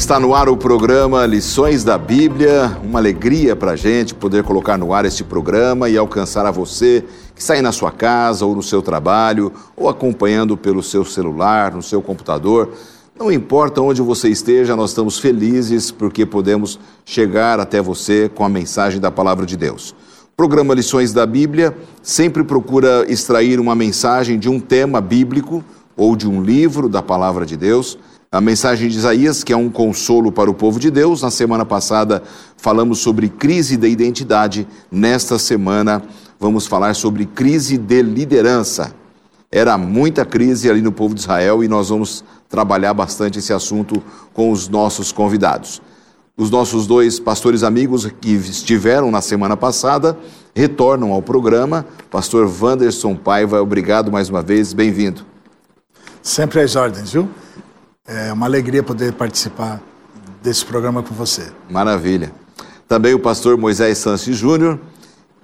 Está 0.00 0.18
no 0.18 0.34
ar 0.34 0.48
o 0.48 0.56
programa 0.56 1.26
Lições 1.26 1.84
da 1.84 1.98
Bíblia. 1.98 2.74
Uma 2.82 2.98
alegria 2.98 3.54
para 3.54 3.72
a 3.72 3.76
gente 3.76 4.14
poder 4.14 4.42
colocar 4.42 4.78
no 4.78 4.94
ar 4.94 5.04
este 5.04 5.22
programa 5.22 5.90
e 5.90 5.98
alcançar 5.98 6.46
a 6.46 6.50
você 6.50 7.04
que 7.34 7.42
está 7.42 7.52
aí 7.52 7.60
na 7.60 7.70
sua 7.70 7.92
casa 7.92 8.46
ou 8.46 8.56
no 8.56 8.62
seu 8.62 8.80
trabalho 8.80 9.52
ou 9.76 9.90
acompanhando 9.90 10.56
pelo 10.56 10.82
seu 10.82 11.04
celular, 11.04 11.74
no 11.74 11.82
seu 11.82 12.00
computador. 12.00 12.70
Não 13.16 13.30
importa 13.30 13.82
onde 13.82 14.00
você 14.00 14.30
esteja, 14.30 14.74
nós 14.74 14.92
estamos 14.92 15.18
felizes 15.18 15.90
porque 15.90 16.24
podemos 16.24 16.80
chegar 17.04 17.60
até 17.60 17.82
você 17.82 18.30
com 18.34 18.42
a 18.42 18.48
mensagem 18.48 19.02
da 19.02 19.10
palavra 19.10 19.44
de 19.44 19.54
Deus. 19.54 19.94
O 20.32 20.34
programa 20.34 20.72
Lições 20.72 21.12
da 21.12 21.26
Bíblia 21.26 21.76
sempre 22.02 22.42
procura 22.42 23.04
extrair 23.06 23.60
uma 23.60 23.74
mensagem 23.74 24.38
de 24.38 24.48
um 24.48 24.58
tema 24.60 24.98
bíblico 24.98 25.62
ou 25.94 26.16
de 26.16 26.26
um 26.26 26.42
livro 26.42 26.88
da 26.88 27.02
palavra 27.02 27.44
de 27.44 27.54
Deus 27.54 27.98
a 28.32 28.40
mensagem 28.40 28.88
de 28.88 28.96
Isaías, 28.96 29.42
que 29.42 29.52
é 29.52 29.56
um 29.56 29.68
consolo 29.68 30.30
para 30.30 30.48
o 30.48 30.54
povo 30.54 30.78
de 30.78 30.88
Deus. 30.88 31.22
Na 31.22 31.32
semana 31.32 31.64
passada 31.64 32.22
falamos 32.56 33.00
sobre 33.00 33.28
crise 33.28 33.76
de 33.76 33.88
identidade. 33.88 34.68
Nesta 34.88 35.36
semana 35.36 36.00
vamos 36.38 36.64
falar 36.64 36.94
sobre 36.94 37.26
crise 37.26 37.76
de 37.76 38.02
liderança. 38.02 38.94
Era 39.50 39.76
muita 39.76 40.24
crise 40.24 40.70
ali 40.70 40.80
no 40.80 40.92
povo 40.92 41.12
de 41.12 41.22
Israel 41.22 41.64
e 41.64 41.66
nós 41.66 41.88
vamos 41.88 42.22
trabalhar 42.48 42.94
bastante 42.94 43.40
esse 43.40 43.52
assunto 43.52 44.00
com 44.32 44.52
os 44.52 44.68
nossos 44.68 45.10
convidados. 45.10 45.82
Os 46.36 46.52
nossos 46.52 46.86
dois 46.86 47.18
pastores 47.18 47.64
amigos 47.64 48.06
que 48.20 48.30
estiveram 48.30 49.10
na 49.10 49.20
semana 49.20 49.56
passada 49.56 50.16
retornam 50.54 51.10
ao 51.10 51.20
programa. 51.20 51.84
Pastor 52.08 52.48
Wanderson 52.48 53.16
Paiva, 53.16 53.60
obrigado 53.60 54.12
mais 54.12 54.30
uma 54.30 54.40
vez, 54.40 54.72
bem-vindo. 54.72 55.26
Sempre 56.22 56.60
às 56.60 56.76
ordens, 56.76 57.12
viu? 57.12 57.28
É 58.12 58.32
uma 58.32 58.46
alegria 58.46 58.82
poder 58.82 59.12
participar 59.12 59.80
desse 60.42 60.64
programa 60.64 61.02
com 61.02 61.14
você. 61.14 61.52
Maravilha. 61.68 62.32
Também 62.88 63.14
o 63.14 63.20
pastor 63.20 63.56
Moisés 63.56 63.98
Santos 63.98 64.24
Júnior, 64.24 64.80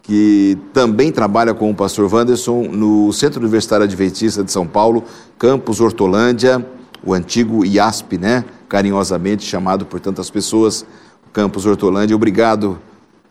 que 0.03 0.59
também 0.73 1.13
trabalha 1.13 1.55
com 1.55 1.71
o 1.71 1.75
pastor 1.75 2.13
Wanderson 2.13 2.63
no 2.65 3.13
Centro 3.13 3.41
Universitário 3.41 3.85
Adventista 3.85 4.43
de 4.43 4.51
São 4.51 4.67
Paulo, 4.67 5.05
Campus 5.39 5.81
Hortolândia, 5.81 6.67
o 7.05 7.15
antigo 7.15 7.65
IASP, 7.65 8.19
né? 8.19 8.45
Carinhosamente 8.69 9.45
chamado 9.45 9.87
por 9.87 10.01
tantas 10.01 10.29
pessoas, 10.29 10.85
Campus 11.33 11.67
Hortolândia. 11.67 12.17
Obrigado, 12.17 12.81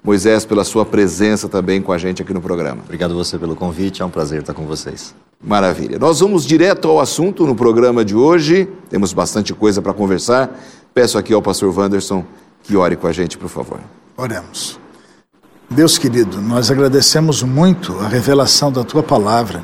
Moisés, 0.01 0.45
pela 0.45 0.63
sua 0.63 0.85
presença 0.85 1.49
também 1.49 1.81
com 1.81 1.91
a 1.91 1.97
gente 1.97 2.21
aqui 2.21 2.33
no 2.33 2.41
programa. 2.41 2.83
Obrigado 2.85 3.13
você 3.13 3.37
pelo 3.37 3.55
convite, 3.55 4.01
é 4.01 4.05
um 4.05 4.09
prazer 4.09 4.39
estar 4.39 4.53
com 4.53 4.65
vocês. 4.65 5.13
Maravilha. 5.45 5.99
Nós 5.99 6.21
vamos 6.21 6.43
direto 6.43 6.87
ao 6.87 6.99
assunto 6.99 7.45
no 7.45 7.53
programa 7.53 8.03
de 8.03 8.15
hoje. 8.15 8.67
Temos 8.89 9.13
bastante 9.13 9.53
coisa 9.53 9.79
para 9.79 9.93
conversar. 9.93 10.49
Peço 10.91 11.19
aqui 11.19 11.33
ao 11.33 11.41
pastor 11.41 11.71
Wanderson 11.77 12.25
que 12.63 12.75
ore 12.75 12.95
com 12.95 13.05
a 13.05 13.11
gente, 13.11 13.37
por 13.37 13.47
favor. 13.47 13.79
Oremos. 14.17 14.79
Deus 15.69 15.99
querido, 15.99 16.41
nós 16.41 16.71
agradecemos 16.71 17.43
muito 17.43 17.99
a 17.99 18.07
revelação 18.07 18.71
da 18.71 18.83
tua 18.83 19.03
palavra 19.03 19.63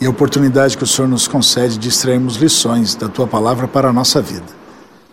e 0.00 0.06
a 0.06 0.10
oportunidade 0.10 0.76
que 0.76 0.84
o 0.84 0.86
Senhor 0.86 1.08
nos 1.08 1.26
concede 1.26 1.78
de 1.78 1.88
extrairmos 1.88 2.36
lições 2.36 2.94
da 2.94 3.08
tua 3.08 3.26
palavra 3.26 3.66
para 3.66 3.88
a 3.88 3.92
nossa 3.92 4.22
vida. 4.22 4.46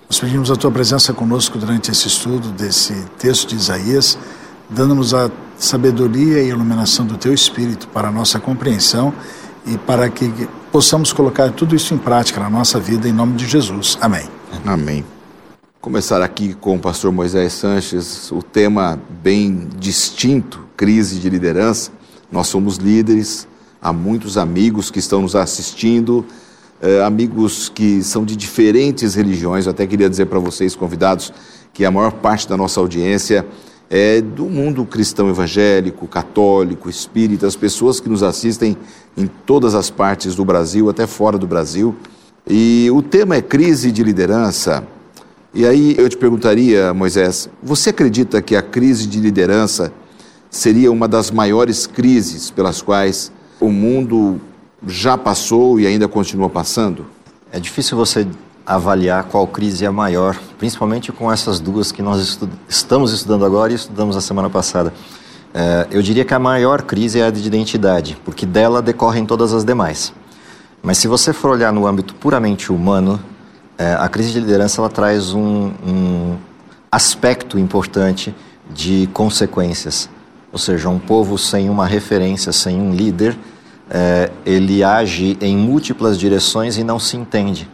Nós 0.08 0.20
pedimos 0.20 0.52
a 0.52 0.56
tua 0.56 0.70
presença 0.70 1.14
conosco 1.14 1.58
durante 1.58 1.90
esse 1.90 2.08
estudo 2.08 2.50
desse 2.50 2.94
texto 3.18 3.50
de 3.50 3.56
Isaías, 3.56 4.20
dando-nos 4.70 5.16
a 5.16 5.32
sabedoria 5.58 6.44
e 6.44 6.50
iluminação 6.50 7.08
do 7.08 7.18
teu 7.18 7.34
espírito 7.34 7.88
para 7.88 8.10
a 8.10 8.12
nossa 8.12 8.40
compreensão 8.40 9.14
e 9.66 9.78
para 9.78 10.10
que 10.10 10.48
possamos 10.72 11.14
colocar 11.14 11.52
tudo 11.52 11.76
isso 11.76 11.94
em 11.94 11.98
prática 11.98 12.40
na 12.40 12.50
nossa 12.50 12.80
vida, 12.80 13.08
em 13.08 13.14
nome 13.14 13.36
de 13.36 13.48
Jesus. 13.48 13.98
Amém. 14.02 14.28
Amém. 14.66 15.06
Começar 15.82 16.22
aqui 16.22 16.54
com 16.54 16.76
o 16.76 16.80
pastor 16.80 17.12
Moisés 17.12 17.54
Sanches, 17.54 18.32
o 18.32 18.44
tema 18.44 19.00
bem 19.24 19.68
distinto, 19.78 20.68
crise 20.76 21.20
de 21.20 21.30
liderança. 21.30 21.92
Nós 22.32 22.48
somos 22.48 22.78
líderes, 22.78 23.48
há 23.82 23.94
muitos 23.94 24.38
amigos 24.38 24.92
que 24.92 25.00
estão 25.00 25.22
nos 25.22 25.36
assistindo, 25.36 26.26
eh, 26.82 27.02
amigos 27.02 27.70
que 27.70 28.04
são 28.04 28.26
de 28.26 28.36
diferentes 28.36 29.16
religiões. 29.16 29.66
Eu 29.66 29.72
até 29.72 29.88
queria 29.88 30.10
dizer 30.10 30.26
para 30.26 30.40
vocês, 30.40 30.76
convidados, 30.76 31.32
que 31.74 31.86
a 31.86 31.92
maior 31.92 32.12
parte 32.12 32.48
da 32.48 32.58
nossa 32.58 32.80
audiência 32.80 33.46
é, 33.90 34.22
do 34.22 34.46
mundo 34.46 34.86
cristão 34.86 35.30
evangélico, 35.30 36.08
católico, 36.08 36.90
espírita, 36.90 37.48
as 37.48 37.56
pessoas 37.56 38.00
que 38.00 38.08
nos 38.08 38.22
assistem 38.22 38.78
em 39.18 39.26
todas 39.28 39.74
as 39.74 39.90
partes 39.90 40.36
do 40.36 40.46
Brasil, 40.46 40.90
até 40.90 41.08
fora 41.08 41.38
do 41.38 41.48
Brasil. 41.48 41.96
E 42.48 42.90
o 42.92 43.02
tema 43.02 43.36
é 43.36 43.42
crise 43.42 43.92
de 43.92 44.04
liderança. 44.04 44.84
E 45.54 45.66
aí 45.66 45.96
eu 45.98 46.08
te 46.08 46.16
perguntaria, 46.16 46.94
Moisés, 46.94 47.50
você 47.62 47.90
acredita 47.90 48.42
que 48.42 48.56
a 48.56 48.62
crise 48.62 49.08
de 49.08 49.20
liderança 49.20 49.92
seria 50.50 50.92
uma 50.92 51.08
das 51.08 51.32
maiores 51.32 51.88
crises 51.88 52.52
pelas 52.52 52.82
quais 52.82 53.32
o 53.60 53.70
mundo 53.70 54.40
já 54.88 55.18
passou 55.18 55.80
e 55.80 55.88
ainda 55.88 56.08
continua 56.08 56.50
passando? 56.50 57.06
É 57.52 57.60
difícil 57.60 57.98
você 57.98 58.28
avaliar 58.70 59.24
qual 59.24 59.48
crise 59.48 59.84
é 59.84 59.90
maior, 59.90 60.38
principalmente 60.60 61.12
com 61.12 61.32
essas 61.32 61.60
duas 61.60 61.92
que 61.92 62.04
nós 62.04 62.22
estu 62.22 62.48
estamos 62.68 63.12
estudando 63.12 63.44
agora 63.44 63.72
e 63.72 63.76
estudamos 63.76 64.16
a 64.16 64.22
semana 64.22 64.48
passada. 64.48 64.94
É, 65.52 65.88
eu 65.90 66.04
diria 66.04 66.24
que 66.24 66.36
a 66.36 66.40
maior 66.40 66.84
crise 66.84 67.20
é 67.20 67.26
a 67.26 67.32
de 67.32 67.48
identidade, 67.48 68.16
porque 68.24 68.46
dela 68.46 68.80
decorrem 68.80 69.26
todas 69.26 69.54
as 69.56 69.66
demais. 69.66 70.14
Mas 70.84 71.00
se 71.00 71.08
você 71.08 71.34
for 71.34 71.50
olhar 71.50 71.74
no 71.74 71.88
âmbito 71.88 72.14
puramente 72.14 72.72
humano, 72.72 73.20
é, 73.76 73.96
a 73.96 74.08
crise 74.08 74.34
de 74.34 74.40
liderança 74.40 74.80
ela 74.80 74.90
traz 74.90 75.34
um, 75.34 75.72
um 75.84 76.38
aspecto 76.92 77.58
importante 77.58 78.36
de 78.72 79.10
consequências. 79.14 80.08
Ou 80.52 80.60
seja, 80.60 80.90
um 80.90 81.00
povo 81.00 81.40
sem 81.40 81.72
uma 81.72 81.88
referência, 81.88 82.52
sem 82.52 82.80
um 82.80 82.94
líder, 82.94 83.36
é, 83.90 84.30
ele 84.46 84.84
age 84.84 85.40
em 85.42 85.58
múltiplas 85.58 86.20
direções 86.20 86.78
e 86.78 86.84
não 86.84 87.00
se 87.00 87.18
entende. 87.18 87.68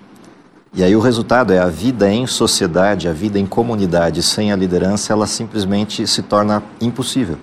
E 0.76 0.84
aí 0.84 0.94
o 0.94 1.00
resultado 1.00 1.54
é 1.54 1.60
a 1.60 1.68
vida 1.68 2.12
em 2.12 2.28
sociedade, 2.28 3.08
a 3.08 3.14
vida 3.14 3.40
em 3.40 3.46
comunidade 3.46 4.22
sem 4.22 4.52
a 4.52 4.58
liderança, 4.58 5.14
ela 5.14 5.26
simplesmente 5.26 6.06
se 6.06 6.22
torna 6.22 6.62
impossível. 6.82 7.38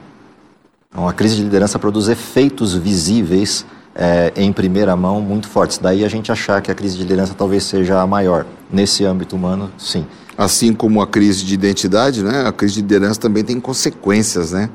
Então 0.91 1.09
a 1.09 1.15
crise 1.15 1.37
de 1.37 1.43
liderança 1.43 1.79
produz 1.79 2.09
efeitos 2.09 2.75
visíveis 2.75 3.65
é, 3.95 4.35
em 4.37 4.53
primeira 4.53 4.95
mão 4.95 5.23
muito 5.23 5.49
fortes. 5.49 5.79
Daí 5.79 6.05
a 6.05 6.09
gente 6.09 6.31
achar 6.31 6.61
que 6.61 6.71
a 6.71 6.75
crise 6.75 6.97
de 6.97 7.05
liderança 7.05 7.33
talvez 7.33 7.65
seja 7.65 8.03
a 8.03 8.07
maior. 8.07 8.45
Nesse 8.71 9.03
âmbito 9.03 9.35
humano, 9.35 9.71
sim. 9.79 10.07
Assim 10.37 10.75
como 10.75 11.01
a 11.01 11.07
crise 11.07 11.43
de 11.43 11.55
identidade, 11.55 12.23
né? 12.23 12.47
A 12.47 12.53
crise 12.53 12.75
de 12.75 12.81
liderança 12.83 13.19
também 13.19 13.43
tem 13.43 13.59
consequências, 13.59 14.53
né? 14.53 14.69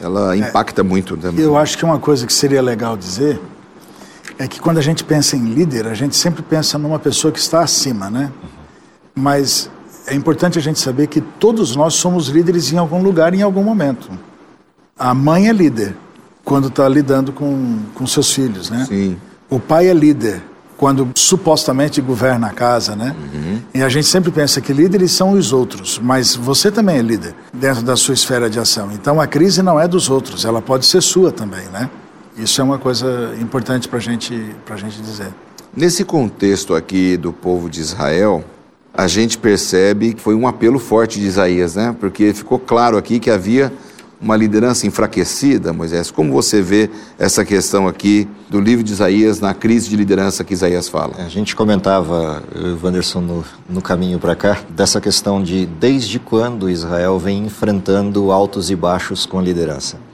Ela 0.00 0.34
é. 0.34 0.38
impacta 0.38 0.80
é, 0.80 0.84
muito 0.84 1.18
também. 1.18 1.44
Eu 1.44 1.54
acho 1.54 1.76
que 1.76 1.84
uma 1.84 1.98
coisa 1.98 2.26
que 2.26 2.32
seria 2.32 2.62
legal 2.62 2.96
dizer 2.96 3.38
é 4.40 4.48
que 4.48 4.58
quando 4.58 4.78
a 4.78 4.82
gente 4.82 5.04
pensa 5.04 5.36
em 5.36 5.44
líder, 5.52 5.86
a 5.86 5.92
gente 5.92 6.16
sempre 6.16 6.42
pensa 6.42 6.78
numa 6.78 6.98
pessoa 6.98 7.30
que 7.30 7.38
está 7.38 7.60
acima, 7.60 8.08
né? 8.08 8.32
Mas 9.14 9.70
é 10.06 10.14
importante 10.14 10.58
a 10.58 10.62
gente 10.62 10.80
saber 10.80 11.08
que 11.08 11.20
todos 11.20 11.76
nós 11.76 11.92
somos 11.92 12.28
líderes 12.28 12.72
em 12.72 12.78
algum 12.78 13.02
lugar, 13.02 13.34
em 13.34 13.42
algum 13.42 13.62
momento. 13.62 14.08
A 14.98 15.12
mãe 15.12 15.50
é 15.50 15.52
líder 15.52 15.94
quando 16.42 16.68
está 16.68 16.88
lidando 16.88 17.34
com, 17.34 17.80
com 17.94 18.06
seus 18.06 18.32
filhos, 18.32 18.70
né? 18.70 18.86
Sim. 18.88 19.18
O 19.50 19.60
pai 19.60 19.88
é 19.88 19.92
líder 19.92 20.42
quando 20.74 21.06
supostamente 21.14 22.00
governa 22.00 22.46
a 22.46 22.52
casa, 22.54 22.96
né? 22.96 23.14
Uhum. 23.34 23.60
E 23.74 23.82
a 23.82 23.90
gente 23.90 24.06
sempre 24.06 24.30
pensa 24.30 24.58
que 24.62 24.72
líderes 24.72 25.12
são 25.12 25.32
os 25.32 25.52
outros, 25.52 26.00
mas 26.02 26.34
você 26.34 26.70
também 26.70 26.96
é 26.96 27.02
líder 27.02 27.34
dentro 27.52 27.82
da 27.82 27.94
sua 27.94 28.14
esfera 28.14 28.48
de 28.48 28.58
ação. 28.58 28.90
Então 28.90 29.20
a 29.20 29.26
crise 29.26 29.60
não 29.60 29.78
é 29.78 29.86
dos 29.86 30.08
outros, 30.08 30.46
ela 30.46 30.62
pode 30.62 30.86
ser 30.86 31.02
sua 31.02 31.30
também, 31.30 31.66
né? 31.66 31.90
Isso 32.42 32.60
é 32.60 32.64
uma 32.64 32.78
coisa 32.78 33.36
importante 33.40 33.86
para 33.86 33.98
gente, 33.98 34.54
a 34.68 34.76
gente 34.76 35.02
dizer. 35.02 35.28
Nesse 35.76 36.04
contexto 36.04 36.74
aqui 36.74 37.16
do 37.16 37.32
povo 37.32 37.68
de 37.68 37.80
Israel, 37.80 38.42
a 38.94 39.06
gente 39.06 39.36
percebe 39.36 40.14
que 40.14 40.22
foi 40.22 40.34
um 40.34 40.48
apelo 40.48 40.78
forte 40.78 41.20
de 41.20 41.26
Isaías, 41.26 41.76
né? 41.76 41.94
Porque 42.00 42.32
ficou 42.32 42.58
claro 42.58 42.96
aqui 42.96 43.20
que 43.20 43.30
havia 43.30 43.72
uma 44.20 44.36
liderança 44.36 44.86
enfraquecida, 44.86 45.72
Moisés. 45.72 46.10
Como 46.10 46.32
você 46.32 46.60
vê 46.60 46.90
essa 47.18 47.44
questão 47.44 47.86
aqui 47.86 48.28
do 48.48 48.60
livro 48.60 48.84
de 48.84 48.92
Isaías, 48.92 49.40
na 49.40 49.54
crise 49.54 49.88
de 49.88 49.96
liderança 49.96 50.42
que 50.42 50.52
Isaías 50.52 50.88
fala? 50.88 51.14
A 51.18 51.28
gente 51.28 51.54
comentava, 51.54 52.42
Wanderson, 52.82 53.20
no, 53.20 53.44
no 53.68 53.80
caminho 53.80 54.18
para 54.18 54.34
cá, 54.34 54.58
dessa 54.70 55.00
questão 55.00 55.42
de 55.42 55.66
desde 55.66 56.18
quando 56.18 56.68
Israel 56.68 57.18
vem 57.18 57.44
enfrentando 57.44 58.30
altos 58.30 58.70
e 58.70 58.76
baixos 58.76 59.24
com 59.24 59.38
a 59.38 59.42
liderança. 59.42 60.09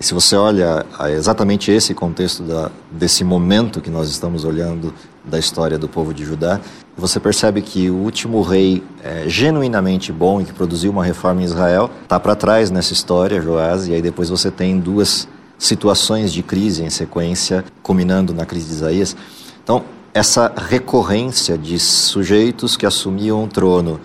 Se 0.00 0.12
você 0.12 0.36
olha 0.36 0.84
exatamente 1.10 1.70
esse 1.70 1.94
contexto 1.94 2.42
da, 2.42 2.70
desse 2.90 3.22
momento 3.22 3.80
que 3.80 3.88
nós 3.88 4.08
estamos 4.08 4.44
olhando 4.44 4.92
da 5.24 5.38
história 5.38 5.78
do 5.78 5.88
povo 5.88 6.12
de 6.12 6.24
Judá, 6.24 6.60
você 6.96 7.18
percebe 7.18 7.62
que 7.62 7.88
o 7.88 7.94
último 7.94 8.42
rei 8.42 8.82
é, 9.02 9.24
genuinamente 9.28 10.12
bom 10.12 10.40
e 10.40 10.44
que 10.44 10.52
produziu 10.52 10.90
uma 10.90 11.04
reforma 11.04 11.42
em 11.42 11.44
Israel 11.44 11.90
está 12.02 12.18
para 12.18 12.34
trás 12.34 12.70
nessa 12.70 12.92
história, 12.92 13.40
Joás, 13.40 13.88
e 13.88 13.94
aí 13.94 14.02
depois 14.02 14.28
você 14.28 14.50
tem 14.50 14.78
duas 14.78 15.28
situações 15.58 16.32
de 16.32 16.42
crise 16.42 16.82
em 16.82 16.90
sequência, 16.90 17.64
culminando 17.82 18.34
na 18.34 18.44
crise 18.44 18.66
de 18.66 18.72
Isaías. 18.72 19.16
Então, 19.62 19.84
essa 20.12 20.52
recorrência 20.54 21.56
de 21.56 21.78
sujeitos 21.78 22.76
que 22.76 22.84
assumiam 22.84 23.44
o 23.44 23.48
trono 23.48 24.00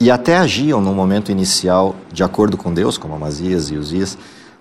e 0.00 0.10
até 0.10 0.36
agiam 0.38 0.80
no 0.80 0.94
momento 0.94 1.30
inicial 1.30 1.94
de 2.12 2.24
acordo 2.24 2.56
com 2.56 2.72
Deus, 2.72 2.96
como 2.96 3.14
Amazias 3.14 3.70
e 3.70 3.76
Uzias, 3.76 4.16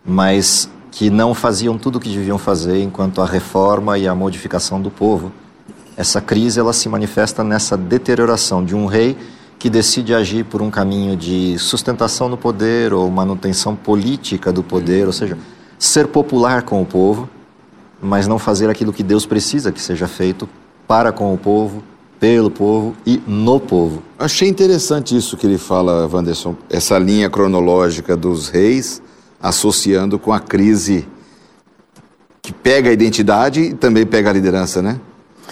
mas 0.06 0.70
que 0.92 1.10
não 1.10 1.34
faziam 1.34 1.78
tudo 1.78 1.96
o 1.96 2.00
que 2.00 2.10
deviam 2.10 2.38
fazer 2.38 2.82
enquanto 2.82 3.22
a 3.22 3.26
reforma 3.26 3.98
e 3.98 4.08
a 4.08 4.14
modificação 4.14 4.82
do 4.82 4.92
povo. 4.92 5.32
Essa 5.98 6.22
crise 6.22 6.60
ela 6.60 6.74
se 6.74 6.88
manifesta 6.88 7.44
nessa 7.44 7.76
deterioração 7.76 8.64
de 8.64 8.76
um 8.76 8.86
rei 8.86 9.18
que 9.58 9.70
decide 9.70 10.14
agir 10.14 10.44
por 10.44 10.62
um 10.62 10.70
caminho 10.70 11.16
de 11.16 11.58
sustentação 11.58 12.28
no 12.28 12.38
poder 12.38 12.94
ou 12.94 13.10
manutenção 13.10 13.76
política 13.76 14.52
do 14.52 14.62
poder, 14.62 15.08
ou 15.08 15.14
seja, 15.14 15.38
ser 15.80 16.08
popular 16.08 16.64
com 16.64 16.82
o 16.82 16.86
povo, 16.86 17.30
mas 18.02 18.28
não 18.28 18.38
fazer 18.38 18.70
aquilo 18.70 18.92
que 18.92 19.04
Deus 19.04 19.26
precisa 19.26 19.72
que 19.72 19.82
seja 19.82 20.08
feito 20.08 20.50
para 20.88 21.12
com 21.12 21.34
o 21.34 21.38
povo, 21.38 21.82
pelo 22.20 22.52
povo 22.52 22.96
e 23.06 23.22
no 23.26 23.60
povo. 23.60 24.04
Achei 24.20 24.48
interessante 24.48 25.16
isso 25.16 25.38
que 25.38 25.48
ele 25.48 25.58
fala, 25.58 26.10
Wanderson, 26.12 26.56
essa 26.70 27.00
linha 27.00 27.30
cronológica 27.30 28.16
dos 28.18 28.50
reis 28.50 29.02
associando 29.44 30.18
com 30.18 30.32
a 30.32 30.40
crise 30.40 31.06
que 32.42 32.54
pega 32.54 32.90
a 32.90 32.94
identidade 32.94 33.60
e 33.60 33.74
também 33.74 34.06
pega 34.06 34.30
a 34.30 34.34
liderança, 34.34 34.82
né? 34.82 35.00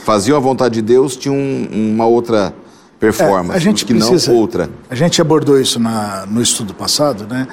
Faziam 0.06 0.38
a 0.38 0.40
vontade 0.40 0.76
de 0.76 0.82
Deus, 0.82 1.18
tinha 1.18 1.34
um, 1.34 1.68
uma 1.94 2.06
outra 2.06 2.54
performance, 2.98 3.54
é, 3.54 3.56
a 3.56 3.60
gente 3.60 3.86
que 3.86 3.94
precisa, 3.94 4.32
não 4.32 4.40
outra. 4.40 4.70
A 4.90 4.96
gente 4.96 5.22
abordou 5.22 5.60
isso 5.60 5.80
na, 5.80 6.26
no 6.26 6.42
estudo 6.42 6.74
passado, 6.74 7.28
né? 7.28 7.48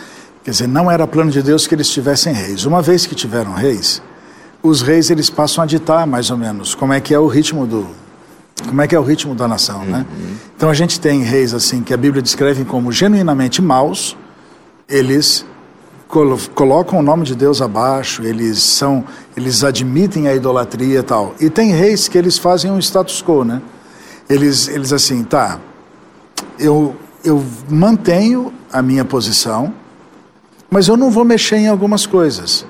Quer 0.45 0.53
dizer, 0.53 0.69
não 0.69 0.89
era 0.89 1.07
plano 1.07 1.31
de 1.31 1.43
Deus 1.43 1.67
que 1.67 1.75
eles 1.75 1.91
tivessem 1.91 2.33
reis. 2.33 2.65
Uma 2.65 2.81
vez 2.81 3.05
que 3.05 3.15
tiveram 3.15 3.53
reis, 3.53 4.01
os 4.63 4.81
reis 4.81 5.11
eles 5.11 5.29
passam 5.29 5.65
a 5.65 5.67
ditar 5.67 6.07
mais 6.07 6.31
ou 6.31 6.37
menos 6.37 6.75
como 6.75 6.93
é 6.93 7.01
que 7.01 7.13
é 7.13 7.19
o 7.19 7.27
ritmo 7.27 7.67
do 7.67 7.87
como 8.67 8.83
é 8.83 8.89
que 8.89 8.95
é 8.95 8.99
o 8.99 9.03
ritmo 9.05 9.35
da 9.35 9.47
nação, 9.47 9.85
né? 9.85 10.05
Uhum. 10.11 10.35
Então 10.57 10.71
a 10.71 10.75
gente 10.75 11.01
tem 11.01 11.23
reis 11.23 11.55
assim 11.55 11.83
que 11.83 11.95
a 11.95 11.97
Bíblia 11.97 12.23
descreve 12.23 12.65
como 12.65 12.91
genuinamente 12.91 13.63
maus, 13.63 14.17
eles 14.89 15.45
colocam 16.09 16.99
o 16.99 17.03
nome 17.03 17.25
de 17.25 17.35
Deus 17.35 17.61
abaixo, 17.61 18.23
eles 18.23 18.63
são, 18.63 19.05
eles 19.37 19.63
admitem 19.63 20.27
a 20.27 20.35
idolatria 20.35 21.01
e 21.01 21.03
tal. 21.03 21.35
E 21.39 21.51
tem 21.51 21.71
reis 21.73 22.09
que 22.09 22.17
eles 22.17 22.39
fazem 22.39 22.71
um 22.71 22.79
status 22.79 23.23
quo, 23.23 23.45
né? 23.45 23.61
Eles, 24.29 24.69
eles 24.69 24.93
assim, 24.93 25.23
tá, 25.23 25.61
eu, 26.59 26.97
eu 27.25 27.45
mantenho 27.69 28.53
a 28.73 28.81
minha 28.81 29.05
posição, 29.05 29.73
mas 30.71 30.89
eu 30.89 30.97
não 30.97 31.11
vou 31.11 31.25
mexer 31.25 31.57
em 31.57 31.69
algumas 31.69 32.07
coisas. 32.07 32.65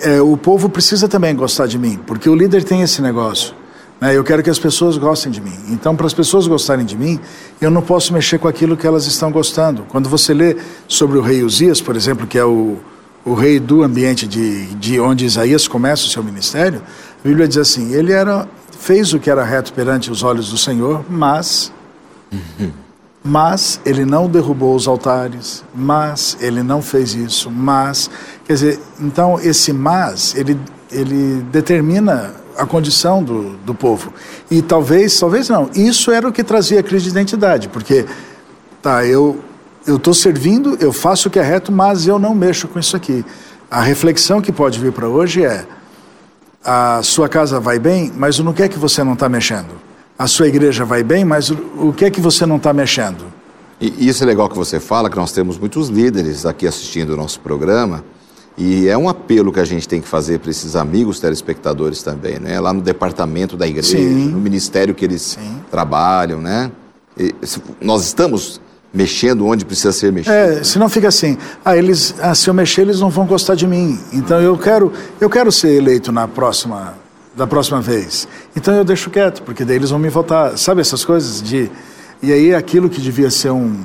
É, 0.00 0.20
o 0.20 0.36
povo 0.36 0.68
precisa 0.68 1.08
também 1.08 1.34
gostar 1.34 1.66
de 1.66 1.78
mim, 1.78 1.98
porque 2.06 2.28
o 2.28 2.34
líder 2.34 2.62
tem 2.62 2.82
esse 2.82 3.02
negócio. 3.02 3.54
Né? 4.00 4.16
Eu 4.16 4.24
quero 4.24 4.42
que 4.42 4.50
as 4.50 4.58
pessoas 4.58 4.96
gostem 4.96 5.30
de 5.30 5.40
mim. 5.40 5.56
Então, 5.68 5.94
para 5.94 6.06
as 6.06 6.14
pessoas 6.14 6.46
gostarem 6.46 6.84
de 6.84 6.96
mim, 6.96 7.18
eu 7.60 7.70
não 7.70 7.82
posso 7.82 8.12
mexer 8.12 8.38
com 8.38 8.48
aquilo 8.48 8.76
que 8.76 8.86
elas 8.86 9.06
estão 9.06 9.30
gostando. 9.30 9.84
Quando 9.88 10.08
você 10.08 10.32
lê 10.32 10.56
sobre 10.86 11.18
o 11.18 11.22
rei 11.22 11.42
Uzias, 11.42 11.80
por 11.80 11.96
exemplo, 11.96 12.26
que 12.26 12.38
é 12.38 12.44
o, 12.44 12.76
o 13.24 13.34
rei 13.34 13.58
do 13.58 13.82
ambiente 13.82 14.26
de, 14.26 14.66
de 14.74 15.00
onde 15.00 15.24
Isaías 15.24 15.66
começa 15.66 16.04
o 16.04 16.08
seu 16.08 16.22
ministério, 16.22 16.82
a 17.24 17.28
Bíblia 17.28 17.48
diz 17.48 17.58
assim: 17.58 17.92
ele 17.92 18.12
era, 18.12 18.48
fez 18.78 19.12
o 19.12 19.18
que 19.18 19.30
era 19.30 19.44
reto 19.44 19.72
perante 19.72 20.10
os 20.10 20.22
olhos 20.22 20.50
do 20.50 20.58
Senhor, 20.58 21.04
mas. 21.08 21.72
Mas 23.24 23.80
ele 23.84 24.04
não 24.04 24.28
derrubou 24.28 24.74
os 24.74 24.86
altares, 24.86 25.64
mas 25.74 26.36
ele 26.40 26.62
não 26.62 26.80
fez 26.80 27.14
isso, 27.14 27.50
mas. 27.50 28.08
Quer 28.44 28.52
dizer, 28.54 28.80
então 29.00 29.38
esse 29.40 29.72
mas, 29.72 30.34
ele, 30.36 30.58
ele 30.90 31.42
determina 31.50 32.32
a 32.58 32.66
condição 32.66 33.22
do, 33.22 33.56
do 33.58 33.72
povo. 33.72 34.12
E 34.50 34.60
talvez, 34.60 35.18
talvez 35.18 35.48
não, 35.48 35.70
isso 35.74 36.10
era 36.10 36.28
o 36.28 36.32
que 36.32 36.42
trazia 36.42 36.80
a 36.80 36.82
crise 36.82 37.04
de 37.04 37.10
identidade, 37.10 37.68
porque, 37.68 38.04
tá, 38.82 39.06
eu 39.06 39.38
estou 39.86 40.12
servindo, 40.12 40.76
eu 40.80 40.92
faço 40.92 41.28
o 41.28 41.30
que 41.30 41.38
é 41.38 41.42
reto, 41.42 41.70
mas 41.70 42.06
eu 42.06 42.18
não 42.18 42.34
mexo 42.34 42.66
com 42.66 42.78
isso 42.78 42.96
aqui. 42.96 43.24
A 43.70 43.80
reflexão 43.80 44.42
que 44.42 44.50
pode 44.50 44.78
vir 44.80 44.92
para 44.92 45.08
hoje 45.08 45.44
é: 45.44 45.64
a 46.64 47.00
sua 47.02 47.28
casa 47.28 47.60
vai 47.60 47.78
bem, 47.78 48.12
mas 48.16 48.38
no 48.40 48.52
que 48.52 48.64
é 48.64 48.68
que 48.68 48.78
você 48.78 49.04
não 49.04 49.12
está 49.12 49.28
mexendo? 49.28 49.88
A 50.18 50.26
sua 50.26 50.48
igreja 50.48 50.84
vai 50.84 51.04
bem, 51.04 51.24
mas 51.24 51.50
o 51.50 51.92
que 51.96 52.04
é 52.04 52.10
que 52.10 52.20
você 52.20 52.44
não 52.44 52.56
está 52.56 52.72
mexendo? 52.72 53.24
E 53.80 54.08
isso 54.08 54.24
é 54.24 54.26
legal 54.26 54.48
que 54.48 54.56
você 54.56 54.80
fala, 54.80 55.08
que 55.08 55.16
nós 55.16 55.30
temos 55.30 55.56
muitos 55.56 55.88
líderes 55.88 56.44
aqui 56.44 56.66
assistindo 56.66 57.10
o 57.10 57.16
nosso 57.16 57.38
programa 57.38 58.02
e 58.58 58.88
é 58.88 58.98
um 58.98 59.08
apelo 59.08 59.52
que 59.52 59.60
a 59.60 59.64
gente 59.64 59.86
tem 59.86 60.00
que 60.00 60.08
fazer 60.08 60.40
para 60.40 60.50
esses 60.50 60.74
amigos 60.74 61.20
telespectadores 61.20 62.02
também, 62.02 62.40
né? 62.40 62.58
Lá 62.58 62.72
no 62.72 62.82
departamento 62.82 63.56
da 63.56 63.68
igreja, 63.68 63.96
Sim. 63.96 64.30
no 64.30 64.40
ministério 64.40 64.96
que 64.96 65.04
eles 65.04 65.22
Sim. 65.22 65.60
trabalham, 65.70 66.40
né? 66.40 66.72
E, 67.16 67.32
nós 67.80 68.04
estamos 68.04 68.60
mexendo 68.92 69.46
onde 69.46 69.64
precisa 69.64 69.92
ser 69.92 70.10
mexido. 70.12 70.34
É, 70.34 70.64
senão 70.64 70.88
fica 70.88 71.06
assim, 71.06 71.38
ah, 71.64 71.76
eles, 71.76 72.16
ah, 72.20 72.34
se 72.34 72.50
eu 72.50 72.54
mexer 72.54 72.82
eles 72.82 72.98
não 72.98 73.10
vão 73.10 73.26
gostar 73.26 73.54
de 73.54 73.64
mim. 73.64 73.96
Então 74.12 74.40
eu 74.40 74.58
quero, 74.58 74.92
eu 75.20 75.30
quero 75.30 75.52
ser 75.52 75.76
eleito 75.76 76.10
na 76.10 76.26
próxima, 76.26 76.94
da 77.36 77.46
próxima 77.46 77.80
vez. 77.80 78.26
Então 78.56 78.74
eu 78.74 78.82
deixo 78.82 79.08
quieto, 79.08 79.44
porque 79.44 79.64
daí 79.64 79.76
eles 79.76 79.90
vão 79.90 80.00
me 80.00 80.08
votar. 80.08 80.58
Sabe 80.58 80.80
essas 80.80 81.04
coisas 81.04 81.40
de 81.40 81.70
e 82.20 82.32
aí 82.32 82.52
aquilo 82.52 82.90
que 82.90 83.00
devia 83.00 83.30
ser 83.30 83.50
um 83.50 83.76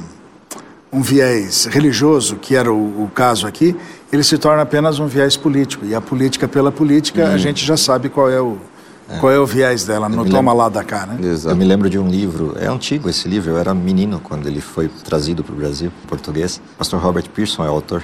um 0.94 1.02
viés 1.02 1.66
religioso, 1.66 2.36
que 2.36 2.56
era 2.56 2.72
o, 2.72 3.04
o 3.04 3.12
caso 3.14 3.48
aqui, 3.48 3.76
ele 4.14 4.24
se 4.24 4.38
torna 4.38 4.62
apenas 4.62 5.00
um 5.00 5.08
viés 5.08 5.36
político. 5.36 5.86
E 5.86 5.96
a 5.96 6.00
política 6.00 6.48
pela 6.48 6.72
política, 6.72 7.30
a 7.30 7.38
gente 7.38 7.66
já 7.66 7.76
sabe 7.76 8.10
qual 8.10 8.30
é 8.30 8.40
o, 8.40 8.58
é. 9.10 9.18
qual 9.18 9.32
é 9.32 9.40
o 9.40 9.46
viés 9.46 9.86
dela, 9.86 10.08
não 10.08 10.24
toma 10.24 10.52
lembro, 10.52 10.58
lá 10.58 10.70
da 10.70 10.84
cá, 10.84 11.08
né? 11.08 11.18
Exato. 11.28 11.54
Eu 11.54 11.58
me 11.58 11.66
lembro 11.66 11.90
de 11.90 11.98
um 11.98 12.08
livro, 12.08 12.56
é 12.60 12.68
antigo 12.68 13.10
esse 13.10 13.28
livro, 13.28 13.50
eu 13.50 13.58
era 13.58 13.74
menino 13.74 14.20
quando 14.20 14.48
ele 14.48 14.62
foi 14.62 14.88
trazido 15.04 15.44
para 15.44 15.54
o 15.54 15.56
Brasil, 15.56 15.92
em 16.04 16.08
português. 16.08 16.62
Pastor 16.78 17.00
Robert 17.02 17.28
Pearson 17.34 17.66
é 17.66 17.70
o 17.70 17.74
autor, 17.74 18.04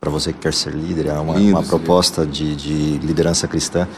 para 0.00 0.10
você 0.10 0.32
que 0.32 0.38
quer 0.38 0.54
ser 0.54 0.74
líder, 0.74 1.06
é 1.06 1.12
uma, 1.14 1.34
uma 1.34 1.62
proposta 1.64 2.24
de, 2.24 2.54
de 2.54 2.98
liderança 2.98 3.48
cristã. 3.48 3.88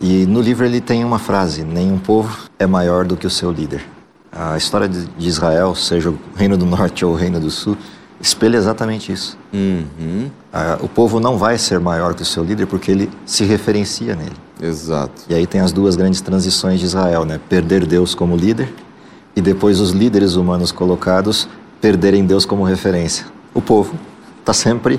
E 0.00 0.24
no 0.24 0.40
livro 0.40 0.64
ele 0.64 0.80
tem 0.80 1.04
uma 1.04 1.18
frase: 1.18 1.62
Nenhum 1.62 1.98
povo 1.98 2.48
é 2.58 2.66
maior 2.66 3.04
do 3.04 3.16
que 3.16 3.26
o 3.26 3.30
seu 3.30 3.50
líder. 3.50 3.82
A 4.32 4.56
história 4.56 4.88
de 4.88 5.06
Israel, 5.18 5.74
seja 5.74 6.10
o 6.10 6.18
Reino 6.34 6.56
do 6.56 6.66
Norte 6.66 7.04
ou 7.04 7.12
o 7.12 7.16
Reino 7.16 7.40
do 7.40 7.50
Sul, 7.50 7.76
espelha 8.20 8.56
exatamente 8.56 9.12
isso. 9.12 9.38
Uhum. 9.52 10.30
Ah, 10.52 10.78
o 10.80 10.88
povo 10.88 11.20
não 11.20 11.36
vai 11.36 11.58
ser 11.58 11.78
maior 11.80 12.14
que 12.14 12.22
o 12.22 12.24
seu 12.24 12.42
líder 12.42 12.66
porque 12.66 12.90
ele 12.90 13.10
se 13.24 13.44
referencia 13.44 14.14
nele. 14.14 14.36
Exato. 14.60 15.22
E 15.28 15.34
aí 15.34 15.46
tem 15.46 15.60
as 15.60 15.72
duas 15.72 15.96
grandes 15.96 16.20
transições 16.20 16.80
de 16.80 16.86
Israel, 16.86 17.24
né? 17.24 17.40
Perder 17.48 17.86
Deus 17.86 18.14
como 18.14 18.36
líder 18.36 18.72
e 19.34 19.40
depois 19.40 19.80
os 19.80 19.90
líderes 19.90 20.34
humanos 20.34 20.72
colocados 20.72 21.46
perderem 21.80 22.24
Deus 22.24 22.46
como 22.46 22.64
referência. 22.64 23.26
O 23.52 23.60
povo 23.60 23.94
está 24.40 24.52
sempre 24.52 24.98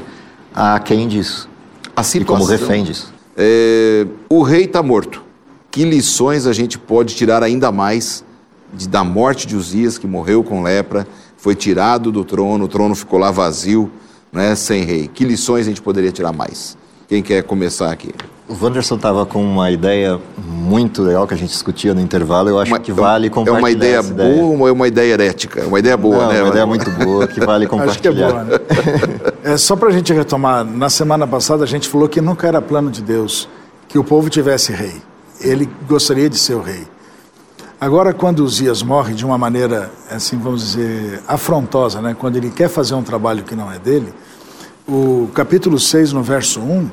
a 0.53 0.79
quem 0.79 1.07
disso. 1.07 1.50
A 1.95 2.03
situação, 2.03 2.36
e 2.36 2.47
como 2.47 2.50
refém 2.50 2.83
disso. 2.83 3.12
É, 3.36 4.05
o 4.29 4.43
rei 4.43 4.65
está 4.65 4.83
morto. 4.83 5.24
Que 5.71 5.83
lições 5.83 6.45
a 6.45 6.53
gente 6.53 6.77
pode 6.77 7.15
tirar 7.15 7.41
ainda 7.41 7.71
mais 7.71 8.24
de, 8.74 8.88
da 8.88 9.03
morte 9.03 9.47
de 9.47 9.55
Uzias, 9.55 9.97
que 9.97 10.05
morreu 10.05 10.43
com 10.43 10.62
lepra, 10.62 11.07
foi 11.48 11.56
tirado 11.56 12.12
do 12.12 12.25
trono, 12.25 12.66
o 12.66 12.68
trono 12.68 12.94
ficou 12.94 13.18
lá 13.18 13.32
vazio, 13.32 13.89
né, 14.34 14.54
sem 14.54 14.84
rei. 14.84 15.08
Que 15.08 15.24
lições 15.24 15.66
a 15.66 15.70
gente 15.70 15.82
poderia 15.82 16.12
tirar 16.12 16.34
mais? 16.34 16.77
Quem 17.08 17.24
quer 17.24 17.42
começar 17.42 17.89
aqui? 17.89 18.10
O 18.50 18.54
Wanderson 18.62 18.96
estava 18.96 19.25
com 19.25 19.42
uma 19.42 19.72
ideia 19.72 20.20
muito 20.46 21.01
legal 21.01 21.25
que 21.25 21.34
a 21.34 21.38
gente 21.38 21.51
discutia 21.51 21.94
no 21.94 22.01
intervalo. 22.01 22.50
Eu 22.50 22.60
acho 22.60 22.70
uma, 22.70 22.80
que 22.80 22.92
vale 22.92 23.30
compartilhar. 23.30 23.60
É 23.60 23.62
uma 23.62 23.72
ideia 23.72 24.04
boa 24.04 24.30
ideia. 24.30 24.44
ou 24.44 24.68
é 24.68 24.72
uma 24.74 24.88
ideia 24.89 25.13
herética? 25.13 25.66
Uma 25.66 25.80
ideia 25.80 25.96
boa, 25.96 26.18
Não, 26.18 26.34
né? 26.34 26.42
Uma 26.42 26.50
ideia 26.50 26.66
muito 26.66 26.92
boa 26.92 27.25
que 27.25 27.39
vale 27.39 27.66
compartilhar. 27.72 27.92
acho 27.92 28.01
que 28.01 28.08
é 28.10 28.12
boa. 28.12 28.44
Né? 28.44 28.60
é, 29.46 29.56
só 29.56 29.77
para 29.77 29.88
a 29.88 29.92
gente 29.94 30.12
retomar, 30.12 30.66
na 30.66 30.89
semana 30.89 31.25
passada 31.25 31.63
a 31.63 31.68
gente 31.68 31.88
falou 31.88 32.10
que 32.10 32.20
nunca 32.20 32.46
era 32.46 32.62
plano 32.62 32.92
de 32.92 33.01
Deus 33.01 33.48
que 33.88 33.98
o 33.98 34.04
povo 34.04 34.30
tivesse 34.30 34.74
rei. 34.74 35.01
Ele 35.39 35.70
gostaria 35.88 36.30
de 36.30 36.38
ser 36.38 36.56
o 36.56 36.62
rei. 36.62 36.86
Agora, 37.79 38.12
quando 38.12 38.39
Uzias 38.39 38.81
morre 38.81 39.13
de 39.13 39.24
uma 39.24 39.38
maneira, 39.38 39.91
assim, 40.10 40.36
vamos 40.36 40.62
dizer, 40.62 41.22
afrontosa, 41.27 42.01
né? 42.01 42.15
quando 42.17 42.36
ele 42.36 42.50
quer 42.50 42.69
fazer 42.69 42.96
um 42.96 43.03
trabalho 43.03 43.43
que 43.43 43.55
não 43.55 43.72
é 43.72 43.77
dele, 43.77 44.12
o 44.88 45.29
capítulo 45.34 45.79
6, 45.79 46.12
no 46.12 46.24
verso 46.24 46.60
1, 46.60 46.89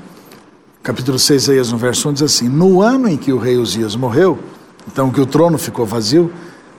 capítulo 0.82 1.18
6, 1.18 1.44
Isaías, 1.44 1.72
no 1.72 1.78
verso 1.78 2.10
1, 2.10 2.12
diz 2.12 2.22
assim: 2.22 2.48
No 2.50 2.82
ano 2.82 3.08
em 3.08 3.16
que 3.16 3.32
o 3.32 3.38
rei 3.38 3.56
Uzias 3.56 3.96
morreu, 3.96 4.38
então 4.86 5.10
que 5.10 5.22
o 5.22 5.26
trono 5.26 5.56
ficou 5.56 5.86
vazio, 5.86 6.30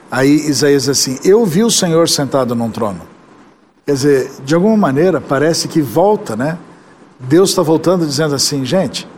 aí 0.08 0.30
Isaías 0.30 0.84
diz 0.84 0.90
assim: 0.90 1.18
Eu 1.24 1.44
vi 1.44 1.64
o 1.64 1.70
Senhor 1.70 2.08
sentado 2.08 2.54
num 2.54 2.70
trono. 2.70 3.00
Quer 3.84 3.92
dizer, 3.92 4.30
de 4.44 4.54
alguma 4.54 4.76
maneira, 4.76 5.20
parece 5.20 5.66
que 5.66 5.80
volta, 5.80 6.36
né? 6.36 6.58
Deus 7.18 7.50
está 7.50 7.62
voltando 7.62 8.06
dizendo 8.06 8.34
assim, 8.34 8.64
gente, 8.64 9.08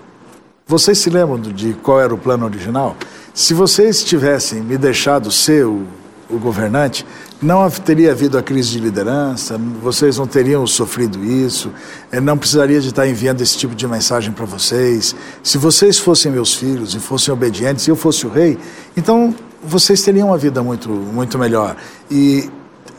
vocês 0.67 0.99
se 0.99 1.11
lembram 1.11 1.41
de 1.41 1.75
qual 1.75 2.01
era 2.01 2.15
o 2.15 2.19
plano 2.19 2.45
original? 2.45 2.97
Se 3.39 3.55
vocês 3.55 4.03
tivessem 4.03 4.61
me 4.61 4.77
deixado 4.77 5.31
ser 5.31 5.65
o, 5.65 5.85
o 6.29 6.41
governante, 6.41 7.07
não 7.41 7.71
teria 7.71 8.11
havido 8.11 8.37
a 8.37 8.43
crise 8.43 8.71
de 8.71 8.81
liderança, 8.81 9.57
vocês 9.81 10.19
não 10.19 10.27
teriam 10.27 10.67
sofrido 10.67 11.25
isso, 11.25 11.71
eh, 12.11 12.21
não 12.21 12.37
precisaria 12.37 12.81
de 12.81 12.89
estar 12.89 13.07
enviando 13.07 13.41
esse 13.41 13.57
tipo 13.57 13.77
de 13.77 13.87
mensagem 13.87 14.33
para 14.33 14.45
vocês. 14.45 15.15
Se 15.41 15.57
vocês 15.57 16.01
fossem 16.01 16.33
meus 16.33 16.53
filhos 16.53 16.97
e 16.97 16.99
fossem 16.99 17.33
obedientes 17.33 17.87
e 17.87 17.91
eu 17.91 17.95
fosse 17.95 18.27
o 18.27 18.29
rei, 18.29 18.59
então 18.97 19.33
vocês 19.63 20.03
teriam 20.03 20.31
uma 20.31 20.37
vida 20.37 20.61
muito, 20.61 20.89
muito 20.89 21.39
melhor. 21.39 21.77
E 22.11 22.51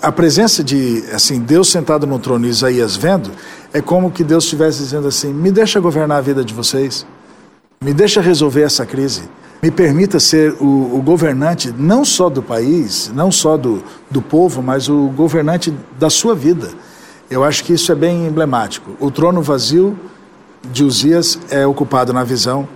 a 0.01 0.09
presença 0.09 0.63
de, 0.63 1.03
assim, 1.11 1.41
Deus 1.41 1.69
sentado 1.69 2.07
no 2.07 2.17
trono 2.17 2.45
e 2.45 2.49
Isaías 2.49 2.95
vendo, 2.95 3.29
é 3.73 3.81
como 3.81 4.09
que 4.09 4.23
Deus 4.23 4.45
estivesse 4.45 4.79
dizendo 4.79 5.09
assim: 5.09 5.33
me 5.33 5.51
deixa 5.51 5.81
governar 5.81 6.19
a 6.19 6.21
vida 6.21 6.45
de 6.45 6.53
vocês, 6.53 7.05
me 7.81 7.93
deixa 7.93 8.21
resolver 8.21 8.61
essa 8.61 8.85
crise 8.85 9.23
me 9.61 9.69
permita 9.69 10.19
ser 10.19 10.53
o, 10.59 10.97
o, 10.97 11.01
governante 11.01 11.73
não 11.77 12.05
só 12.05 12.29
do 12.29 12.41
país, 12.41 13.11
não 13.13 13.31
só 13.31 13.57
do, 13.57 13.83
do 14.09 14.21
povo, 14.21 14.61
mas 14.61 14.87
o 14.87 15.07
governante 15.09 15.73
da 15.99 16.09
sua 16.09 16.33
vida. 16.33 16.69
Eu 17.29 17.43
acho 17.43 17.63
que 17.63 17.73
isso 17.73 17.91
é 17.91 17.95
bem 17.95 18.25
emblemático. 18.25 18.95
O 18.99 19.11
trono 19.11 19.41
vazio 19.41 19.99
de 20.71 20.83
Uzias 20.83 21.37
é 21.49 21.67
ocupado 21.67 22.13
na 22.13 22.23
visão 22.23 22.67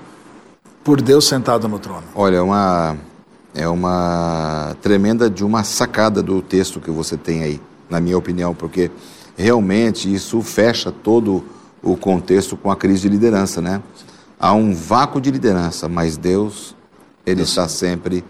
por 0.84 1.02
Deus 1.02 1.26
sentado 1.26 1.68
no 1.68 1.80
trono. 1.80 2.04
Olha, 2.14 2.38
é 2.38 2.42
uma, 2.42 2.98
é 3.56 3.68
uma 3.68 4.76
tremenda 4.82 5.30
de 5.30 5.44
uma 5.44 5.64
sacada 5.64 6.22
do 6.22 6.42
texto 6.42 6.82
que 6.82 6.92
você 6.92 7.16
tem 7.16 7.44
aí, 7.44 7.62
na 7.90 8.02
minha 8.02 8.18
opinião, 8.18 8.54
porque 8.54 8.92
realmente 9.38 10.14
isso 10.14 10.42
fecha 10.42 10.92
todo 10.92 11.44
o 11.82 11.96
contexto 11.96 12.58
com 12.58 12.70
a 12.70 12.76
crise 12.76 13.04
de 13.04 13.10
liderança, 13.10 13.62
né? 13.62 13.82
Há 14.44 14.52
um 14.52 14.74
vácuo 14.74 15.22
de 15.22 15.32
liderança, 15.32 15.88
mas 15.88 16.18
Deus, 16.18 16.76
Ele 17.26 17.44
está 17.44 17.66
sempre 17.70 18.26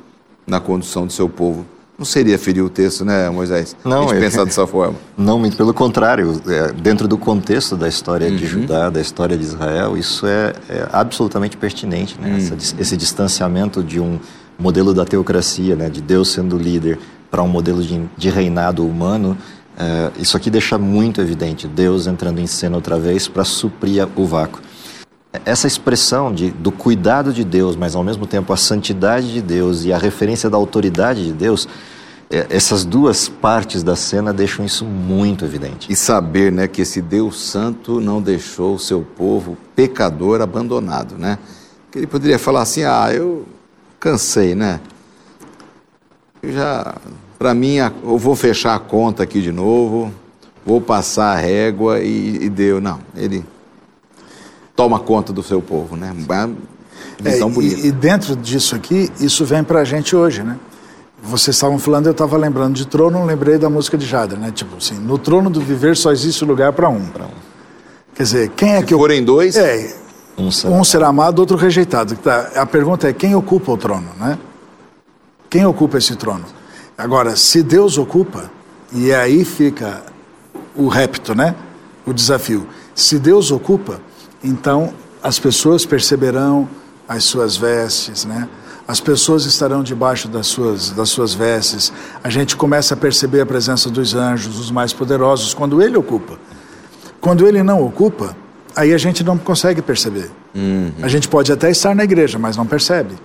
na 0.45 0.59
condução 0.59 1.07
do 1.07 1.11
seu 1.11 1.27
povo. 1.27 1.65
Não 1.97 2.05
seria 2.05 2.37
ferir 2.37 2.63
o 2.63 2.69
texto, 2.69 3.03
né, 3.03 3.31
Moisés? 3.31 3.75
Não, 3.83 4.07
a 4.11 4.15
é, 4.15 4.19
pensar 4.19 4.43
dessa 4.45 4.67
forma. 4.67 4.95
Não, 5.17 5.39
muito 5.39 5.57
pelo 5.57 5.73
contrário. 5.73 6.39
É, 6.47 6.71
dentro 6.71 7.07
do 7.07 7.17
contexto 7.17 7.75
da 7.75 7.87
história 7.87 8.29
uhum. 8.29 8.35
de 8.35 8.45
Judá, 8.45 8.91
da 8.91 9.01
história 9.01 9.35
de 9.35 9.43
Israel, 9.43 9.97
isso 9.97 10.27
é, 10.27 10.53
é 10.69 10.87
absolutamente 10.93 11.57
pertinente. 11.57 12.15
Né? 12.21 12.29
Uhum. 12.29 12.37
Essa, 12.37 12.75
esse 12.79 12.95
distanciamento 12.95 13.83
de 13.83 13.99
um 13.99 14.19
modelo 14.59 14.93
da 14.93 15.05
teocracia, 15.05 15.75
né, 15.75 15.89
de 15.89 15.99
Deus 15.99 16.31
sendo 16.31 16.59
líder, 16.59 16.99
para 17.31 17.41
um 17.41 17.47
modelo 17.47 17.81
de, 17.81 17.99
de 18.15 18.29
reinado 18.29 18.85
humano, 18.85 19.35
é, 19.75 20.11
isso 20.19 20.37
aqui 20.37 20.51
deixa 20.51 20.77
muito 20.77 21.19
evidente 21.19 21.67
Deus 21.67 22.05
entrando 22.05 22.37
em 22.37 22.45
cena 22.45 22.75
outra 22.75 22.99
vez 22.99 23.27
para 23.27 23.43
suprir 23.43 24.07
o 24.15 24.27
vácuo 24.27 24.61
essa 25.45 25.65
expressão 25.65 26.31
de, 26.31 26.51
do 26.51 26.71
cuidado 26.71 27.33
de 27.33 27.43
Deus, 27.43 27.75
mas 27.75 27.95
ao 27.95 28.03
mesmo 28.03 28.27
tempo 28.27 28.53
a 28.53 28.57
santidade 28.57 29.33
de 29.33 29.41
Deus 29.41 29.83
e 29.83 29.91
a 29.91 29.97
referência 29.97 30.49
da 30.49 30.57
autoridade 30.57 31.25
de 31.25 31.33
Deus, 31.33 31.67
é, 32.29 32.45
essas 32.49 32.85
duas 32.85 33.27
partes 33.27 33.81
da 33.81 33.95
cena 33.95 34.31
deixam 34.31 34.63
isso 34.63 34.85
muito 34.85 35.43
evidente. 35.43 35.91
E 35.91 35.95
saber 35.95 36.51
né, 36.51 36.67
que 36.67 36.83
esse 36.83 37.01
Deus 37.01 37.41
Santo 37.41 37.99
não 37.99 38.21
deixou 38.21 38.75
o 38.75 38.79
seu 38.79 39.01
povo 39.01 39.57
pecador 39.75 40.39
abandonado, 40.39 41.15
né? 41.17 41.39
Que 41.91 41.99
ele 41.99 42.07
poderia 42.07 42.39
falar 42.39 42.61
assim, 42.61 42.83
ah, 42.83 43.11
eu 43.11 43.45
cansei, 43.99 44.53
né? 44.53 44.79
Eu 46.41 46.51
já, 46.51 46.95
para 47.39 47.53
mim, 47.53 47.75
eu 47.75 48.17
vou 48.17 48.35
fechar 48.35 48.75
a 48.75 48.79
conta 48.79 49.23
aqui 49.23 49.41
de 49.41 49.51
novo, 49.51 50.11
vou 50.65 50.79
passar 50.81 51.33
a 51.33 51.39
régua 51.39 51.99
e, 52.01 52.45
e 52.45 52.49
deu. 52.49 52.81
Não, 52.81 52.99
ele 53.15 53.45
toma 54.75 54.99
conta 54.99 55.31
do 55.31 55.43
seu 55.43 55.61
povo, 55.61 55.95
né? 55.95 56.11
Uma 56.11 56.51
visão 57.19 57.49
é, 57.49 57.51
bonita. 57.51 57.81
E, 57.81 57.87
e, 57.87 57.91
dentro 57.91 58.35
disso 58.35 58.75
aqui, 58.75 59.11
isso 59.19 59.45
vem 59.45 59.63
para 59.63 59.81
a 59.81 59.83
gente 59.83 60.15
hoje, 60.15 60.43
né? 60.43 60.57
Vocês 61.21 61.55
estavam 61.55 61.79
falando, 61.79 62.07
eu 62.07 62.11
estava 62.11 62.35
lembrando 62.35 62.75
de 62.75 62.85
trono, 62.85 63.23
lembrei 63.23 63.57
da 63.57 63.69
música 63.69 63.97
de 63.97 64.05
Jada, 64.05 64.35
né? 64.35 64.51
Tipo 64.51 64.75
assim, 64.75 64.95
no 64.95 65.17
trono 65.17 65.49
do 65.49 65.61
viver 65.61 65.95
só 65.95 66.11
existe 66.11 66.43
lugar 66.43 66.73
para 66.73 66.89
um. 66.89 67.05
Pra 67.05 67.25
um. 67.25 67.53
Quer 68.13 68.23
dizer, 68.23 68.49
quem 68.49 68.73
é 68.73 68.79
Se 68.79 68.85
que... 68.85 68.93
forem 68.93 69.23
dois... 69.23 69.55
É, 69.55 69.95
um 70.37 70.51
será, 70.51 70.73
um 70.73 70.83
será 70.83 71.07
amado, 71.07 71.39
outro 71.39 71.55
rejeitado. 71.55 72.15
Tá, 72.15 72.51
a 72.55 72.65
pergunta 72.65 73.07
é, 73.07 73.13
quem 73.13 73.35
ocupa 73.35 73.71
o 73.71 73.77
trono, 73.77 74.09
né? 74.19 74.37
Quem 75.49 75.65
ocupa 75.65 75.97
esse 75.97 76.15
trono? 76.15 76.45
Agora, 76.97 77.35
se 77.35 77.63
Deus 77.63 77.97
ocupa, 77.97 78.51
e 78.91 79.13
aí 79.13 79.45
fica 79.45 80.01
o 80.75 80.87
repto, 80.87 81.33
né? 81.33 81.55
O 82.05 82.11
desafio. 82.11 82.67
Se 82.93 83.17
Deus 83.17 83.51
ocupa, 83.51 84.01
então 84.43 84.93
as 85.21 85.39
pessoas 85.39 85.85
perceberão 85.85 86.67
as 87.07 87.23
suas 87.23 87.55
vestes, 87.55 88.25
né? 88.25 88.49
As 88.85 88.99
pessoas 88.99 89.45
estarão 89.45 89.81
debaixo 89.81 90.27
das 90.27 90.47
suas, 90.47 90.89
das 90.89 91.09
suas 91.09 91.33
vestes. 91.33 91.93
A 92.21 92.29
gente 92.29 92.57
começa 92.57 92.93
a 92.93 92.97
perceber 92.97 93.39
a 93.39 93.45
presença 93.45 93.89
dos 93.89 94.13
anjos, 94.13 94.59
os 94.59 94.69
mais 94.69 94.91
poderosos, 94.91 95.53
quando 95.53 95.81
ele 95.81 95.95
ocupa. 95.95 96.37
Quando 97.21 97.47
ele 97.47 97.63
não 97.63 97.81
ocupa, 97.81 98.35
aí 98.75 98.93
a 98.93 98.97
gente 98.97 99.23
não 99.23 99.37
consegue 99.37 99.81
perceber. 99.81 100.29
Uhum. 100.53 100.91
A 101.01 101.07
gente 101.07 101.29
pode 101.29 101.51
até 101.51 101.71
estar 101.71 101.95
na 101.95 102.03
igreja, 102.03 102.37
mas 102.37 102.57
não 102.57 102.65
percebe. 102.65 103.15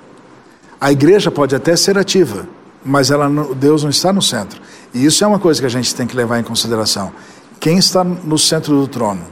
A 0.81 0.93
igreja 0.93 1.29
pode 1.29 1.57
até 1.57 1.75
ser 1.75 1.99
ativa, 1.99 2.47
mas 2.85 3.11
ela, 3.11 3.29
Deus 3.57 3.83
não 3.83 3.91
está 3.91 4.13
no 4.13 4.23
centro. 4.23 4.61
E 4.95 5.05
isso 5.05 5.25
é 5.25 5.27
uma 5.27 5.41
coisa 5.41 5.61
que 5.61 5.67
a 5.67 5.71
gente 5.71 5.93
tem 5.93 6.07
que 6.07 6.17
levar 6.17 6.39
em 6.39 6.45
consideração. 6.45 7.13
Quem 7.59 7.79
está 7.79 8.05
no 8.05 8.39
centro 8.39 8.79
do 8.81 8.87
trono 8.87 9.25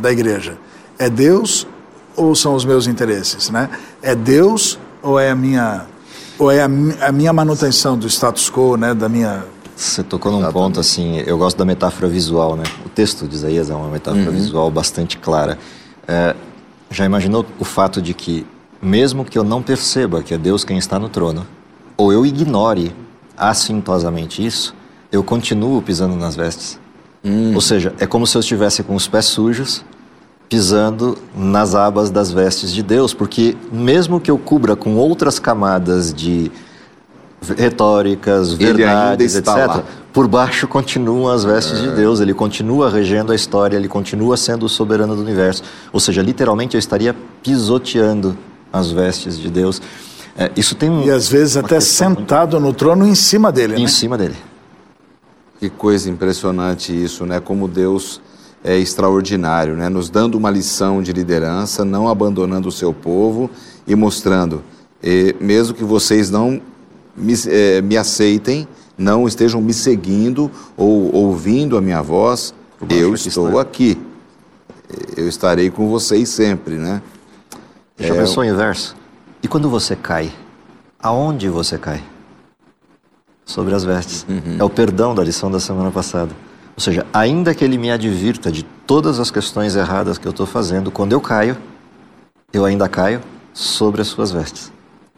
da 0.00 0.12
igreja? 0.12 0.56
É 1.02 1.10
Deus 1.10 1.66
ou 2.16 2.32
são 2.36 2.54
os 2.54 2.64
meus 2.64 2.86
interesses, 2.86 3.50
né? 3.50 3.68
É 4.00 4.14
Deus 4.14 4.78
ou 5.02 5.18
é 5.18 5.30
a 5.30 5.34
minha 5.34 5.86
ou 6.38 6.48
é 6.48 6.62
a, 6.62 6.66
a 6.66 7.10
minha 7.10 7.32
manutenção 7.32 7.98
do 7.98 8.06
status 8.06 8.48
quo, 8.48 8.76
né? 8.76 8.94
Da 8.94 9.08
minha 9.08 9.44
você 9.74 10.04
tocou 10.04 10.30
num 10.30 10.52
ponto 10.52 10.78
assim, 10.78 11.16
eu 11.26 11.36
gosto 11.36 11.56
da 11.56 11.64
metáfora 11.64 12.06
visual, 12.06 12.54
né? 12.54 12.62
O 12.86 12.88
texto 12.88 13.26
de 13.26 13.34
Isaías 13.34 13.68
é 13.68 13.74
uma 13.74 13.88
metáfora 13.88 14.26
uhum. 14.26 14.30
visual 14.30 14.70
bastante 14.70 15.18
clara. 15.18 15.58
É, 16.06 16.36
já 16.88 17.04
imaginou 17.04 17.44
o 17.58 17.64
fato 17.64 18.00
de 18.00 18.14
que, 18.14 18.46
mesmo 18.80 19.24
que 19.24 19.36
eu 19.36 19.42
não 19.42 19.60
perceba 19.60 20.22
que 20.22 20.34
é 20.34 20.38
Deus 20.38 20.62
quem 20.62 20.78
está 20.78 21.00
no 21.00 21.08
trono, 21.08 21.44
ou 21.96 22.12
eu 22.12 22.24
ignore 22.24 22.94
assintosamente 23.36 24.46
isso, 24.46 24.72
eu 25.10 25.24
continuo 25.24 25.82
pisando 25.82 26.14
nas 26.14 26.36
vestes? 26.36 26.78
Uhum. 27.24 27.56
Ou 27.56 27.60
seja, 27.60 27.92
é 27.98 28.06
como 28.06 28.24
se 28.24 28.36
eu 28.36 28.40
estivesse 28.40 28.84
com 28.84 28.94
os 28.94 29.08
pés 29.08 29.24
sujos 29.24 29.84
pisando 30.52 31.16
nas 31.34 31.74
abas 31.74 32.10
das 32.10 32.30
vestes 32.30 32.74
de 32.74 32.82
Deus, 32.82 33.14
porque 33.14 33.56
mesmo 33.72 34.20
que 34.20 34.30
eu 34.30 34.36
cubra 34.36 34.76
com 34.76 34.96
outras 34.96 35.38
camadas 35.38 36.12
de 36.12 36.52
retóricas, 37.56 38.52
verdades, 38.52 39.34
etc., 39.34 39.48
lá. 39.48 39.82
por 40.12 40.28
baixo 40.28 40.68
continuam 40.68 41.32
as 41.32 41.42
vestes 41.42 41.78
é. 41.78 41.82
de 41.84 41.90
Deus, 41.92 42.20
ele 42.20 42.34
continua 42.34 42.90
regendo 42.90 43.32
a 43.32 43.34
história, 43.34 43.78
ele 43.78 43.88
continua 43.88 44.36
sendo 44.36 44.66
o 44.66 44.68
soberano 44.68 45.16
do 45.16 45.22
universo. 45.22 45.62
Ou 45.90 45.98
seja, 45.98 46.20
literalmente 46.20 46.76
eu 46.76 46.78
estaria 46.78 47.16
pisoteando 47.42 48.36
as 48.70 48.90
vestes 48.90 49.38
de 49.38 49.48
Deus. 49.48 49.80
É, 50.36 50.50
isso 50.54 50.74
tem 50.74 50.90
um, 50.90 51.02
E 51.02 51.10
às 51.10 51.30
vezes 51.30 51.56
até 51.56 51.80
sentado 51.80 52.60
muito... 52.60 52.66
no 52.66 52.74
trono 52.74 53.06
em 53.06 53.14
cima 53.14 53.50
dele, 53.50 53.76
Em 53.76 53.84
né? 53.84 53.88
cima 53.88 54.18
dele. 54.18 54.36
Que 55.58 55.70
coisa 55.70 56.10
impressionante 56.10 56.92
isso, 56.92 57.24
né? 57.24 57.40
Como 57.40 57.66
Deus 57.66 58.20
é 58.64 58.78
extraordinário, 58.78 59.74
né? 59.76 59.88
nos 59.88 60.08
dando 60.08 60.36
uma 60.36 60.50
lição 60.50 61.02
de 61.02 61.12
liderança, 61.12 61.84
não 61.84 62.08
abandonando 62.08 62.68
o 62.68 62.72
seu 62.72 62.92
povo 62.92 63.50
e 63.86 63.94
mostrando, 63.94 64.62
eh, 65.02 65.34
mesmo 65.40 65.74
que 65.74 65.84
vocês 65.84 66.30
não 66.30 66.60
me, 67.16 67.34
eh, 67.46 67.82
me, 67.82 67.96
aceitem, 67.96 68.68
não 68.96 69.26
estejam 69.26 69.60
me 69.60 69.74
seguindo 69.74 70.50
ou 70.76 71.12
ouvindo 71.12 71.76
a 71.76 71.80
minha 71.80 72.00
voz, 72.00 72.54
eu 72.88 73.14
estou 73.14 73.58
aqui. 73.58 73.98
Eu 75.16 75.28
estarei 75.28 75.70
com 75.70 75.88
vocês 75.88 76.28
sempre, 76.28 76.76
né? 76.76 77.02
Já 77.98 78.14
é, 78.14 78.18
pensou 78.18 78.42
o 78.42 78.46
inverso? 78.46 78.94
E 79.42 79.48
quando 79.48 79.68
você 79.68 79.96
cai, 79.96 80.32
aonde 81.00 81.48
você 81.48 81.78
cai? 81.78 82.02
Sobre 83.44 83.74
as 83.74 83.84
vestes. 83.84 84.24
Uhum. 84.28 84.56
É 84.58 84.64
o 84.64 84.70
perdão 84.70 85.14
da 85.14 85.24
lição 85.24 85.50
da 85.50 85.58
semana 85.58 85.90
passada. 85.90 86.30
Ou 86.82 86.84
seja, 86.84 87.06
ainda 87.12 87.54
que 87.54 87.64
ele 87.64 87.78
me 87.78 87.92
advirta 87.92 88.50
de 88.50 88.64
todas 88.64 89.20
as 89.20 89.30
questões 89.30 89.76
erradas 89.76 90.18
que 90.18 90.26
eu 90.26 90.32
estou 90.32 90.46
fazendo, 90.46 90.90
quando 90.90 91.12
eu 91.12 91.20
caio, 91.20 91.56
eu 92.52 92.64
ainda 92.64 92.88
caio 92.88 93.20
sobre 93.54 94.00
as 94.00 94.08
suas 94.08 94.32
vestes. 94.32 94.72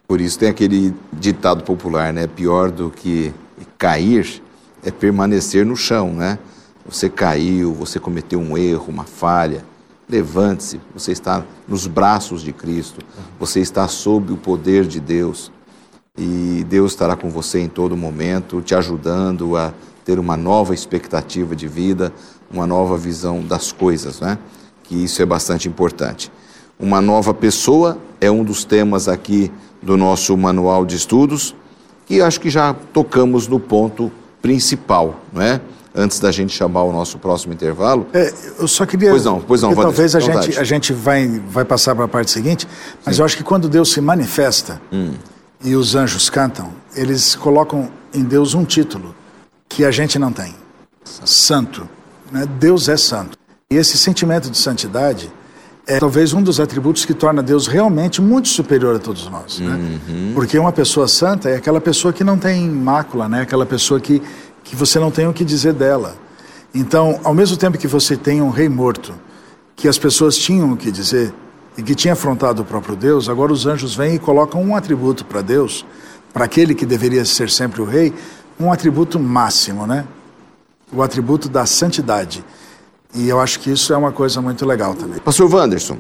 Por 0.07 0.21
isso 0.21 0.39
tem 0.39 0.51
aquele 0.51 0.95
ditado 1.11 1.65
popular, 1.65 2.13
né? 2.13 2.27
Pior 2.27 2.71
do 2.71 2.91
que 2.91 3.33
cair 3.79 4.43
é 4.83 4.91
permanecer 4.91 5.65
no 5.65 5.75
chão, 5.75 6.13
né? 6.13 6.39
Você 6.85 7.09
caiu, 7.09 7.73
você 7.73 7.99
cometeu 7.99 8.39
um 8.39 8.59
erro, 8.59 8.89
uma 8.89 9.05
falha. 9.05 9.65
Levante-se, 10.07 10.79
você 10.93 11.13
está 11.13 11.43
nos 11.67 11.87
braços 11.87 12.43
de 12.43 12.53
Cristo, 12.53 13.01
você 13.41 13.61
está 13.61 13.89
sob 13.89 14.35
o 14.35 14.37
poder 14.37 14.85
de 14.85 15.01
Deus 15.01 15.51
e 16.19 16.63
Deus 16.69 16.93
estará 16.93 17.17
com 17.17 17.31
você 17.31 17.59
em 17.59 17.69
todo 17.71 17.97
momento, 17.97 18.61
te 18.61 18.75
ajudando 18.75 19.57
a 19.57 19.73
ter 20.05 20.19
uma 20.19 20.37
nova 20.37 20.75
expectativa 20.75 21.57
de 21.57 21.67
vida, 21.67 22.13
uma 22.51 22.67
nova 22.67 22.97
visão 22.97 23.43
das 23.43 23.73
coisas, 23.73 24.21
né? 24.21 24.39
que 24.85 25.03
isso 25.03 25.21
é 25.21 25.27
bastante 25.27 25.67
importante. 25.67 26.31
Uma 26.79 27.01
nova 27.01 27.33
pessoa 27.33 27.99
é 28.21 28.31
um 28.31 28.45
dos 28.45 28.65
temas 28.65 29.09
aqui 29.09 29.51
do 29.83 29.97
nosso 29.97 30.37
manual 30.37 30.85
de 30.85 30.97
estudos, 30.97 31.55
que 32.07 32.21
acho 32.21 32.41
que 32.41 32.51
já 32.51 32.75
tocamos 32.93 33.49
no 33.49 33.59
ponto 33.59 34.13
principal, 34.43 35.21
não 35.33 35.43
é? 35.43 35.61
Antes 35.97 36.19
da 36.19 36.33
gente 36.33 36.53
chamar 36.53 36.83
o 36.83 36.93
nosso 36.93 37.19
próximo 37.19 37.53
intervalo. 37.53 38.09
É, 38.13 38.33
eu 38.59 38.67
só 38.67 38.85
queria. 38.85 39.11
Pois 39.11 39.25
não, 39.25 39.41
pois 39.41 39.63
não, 39.63 39.69
porque 39.71 39.83
Talvez 39.83 40.17
a 40.17 40.19
vontade. 40.19 40.47
gente, 40.47 40.59
a 40.59 40.65
gente 40.65 40.93
vai, 40.93 41.29
vai 41.49 41.65
passar 41.65 41.95
para 41.95 42.05
a 42.05 42.09
parte 42.09 42.33
seguinte, 42.33 42.67
mas 43.07 43.21
eu 43.21 43.25
acho 43.25 43.37
que 43.37 43.45
quando 43.45 43.69
Deus 43.69 43.93
se 43.93 44.01
manifesta 44.01 44.83
e 45.63 45.77
os 45.77 45.95
anjos 45.95 46.29
cantam, 46.29 46.73
eles 46.97 47.37
colocam 47.37 47.89
em 48.13 48.25
Deus 48.25 48.55
um 48.55 48.65
título 48.65 49.15
que 49.75 49.85
a 49.85 49.91
gente 49.91 50.19
não 50.19 50.33
tem: 50.33 50.55
Santo. 51.25 51.89
né? 52.31 52.47
Deus 52.59 52.89
é 52.89 52.97
santo. 52.97 53.37
E 53.71 53.77
esse 53.77 53.99
sentimento 53.99 54.49
de 54.49 54.57
santidade 54.57 55.31
é 55.87 55.99
talvez 55.99 56.33
um 56.33 56.41
dos 56.41 56.61
atributos 56.61 57.05
que 57.05 57.13
torna 57.13 57.43
Deus 57.43 57.67
realmente 57.67 58.23
muito 58.23 58.49
superior 58.49 58.97
a 58.97 58.99
todos 58.99 59.29
nós. 59.29 59.59
Né? 59.59 60.01
Porque 60.33 60.59
uma 60.59 60.73
pessoa 60.73 61.09
santa 61.09 61.51
é 61.51 61.57
aquela 61.57 61.81
pessoa 61.81 62.13
que 62.13 62.23
não 62.23 62.39
tem 62.39 62.71
mácula, 62.71 63.29
né? 63.29 63.43
aquela 63.43 63.67
pessoa 63.67 64.01
que, 64.01 64.23
que 64.63 64.77
você 64.77 64.99
não 64.99 65.11
tem 65.11 65.27
o 65.27 65.33
que 65.33 65.45
dizer 65.45 65.73
dela. 65.73 66.17
Então, 66.73 67.21
ao 67.25 67.35
mesmo 67.35 67.57
tempo 67.57 67.77
que 67.77 67.87
você 67.87 68.17
tem 68.17 68.41
um 68.41 68.51
rei 68.51 68.69
morto, 68.69 69.13
que 69.77 69.89
as 69.89 69.99
pessoas 69.99 70.37
tinham 70.37 70.73
o 70.73 70.77
que 70.77 70.91
dizer 70.91 71.35
e 71.77 71.83
que 71.83 71.95
tinha 71.95 72.15
afrontado 72.15 72.63
o 72.63 72.65
próprio 72.65 72.95
Deus, 72.95 73.29
agora 73.29 73.53
os 73.53 73.67
anjos 73.67 73.95
vêm 73.95 74.15
e 74.15 74.19
colocam 74.19 74.63
um 74.63 74.77
atributo 74.77 75.25
para 75.25 75.43
Deus, 75.43 75.85
para 76.33 76.45
aquele 76.45 76.75
que 76.75 76.87
deveria 76.87 77.25
ser 77.25 77.51
sempre 77.51 77.83
o 77.83 77.85
rei, 77.85 78.13
um 78.59 78.73
atributo 78.73 79.19
máximo, 79.19 79.87
né? 79.87 80.05
O 80.93 81.03
atributo 81.03 81.49
da 81.49 81.67
santidade. 81.67 82.45
E 83.15 83.29
eu 83.29 83.41
acho 83.41 83.61
que 83.61 83.71
isso 83.71 83.93
é 83.93 83.97
uma 83.97 84.13
coisa 84.13 84.41
muito 84.41 84.67
legal 84.67 84.95
também. 84.95 85.19
Pastor 85.21 85.53
Wanderson, 85.53 85.99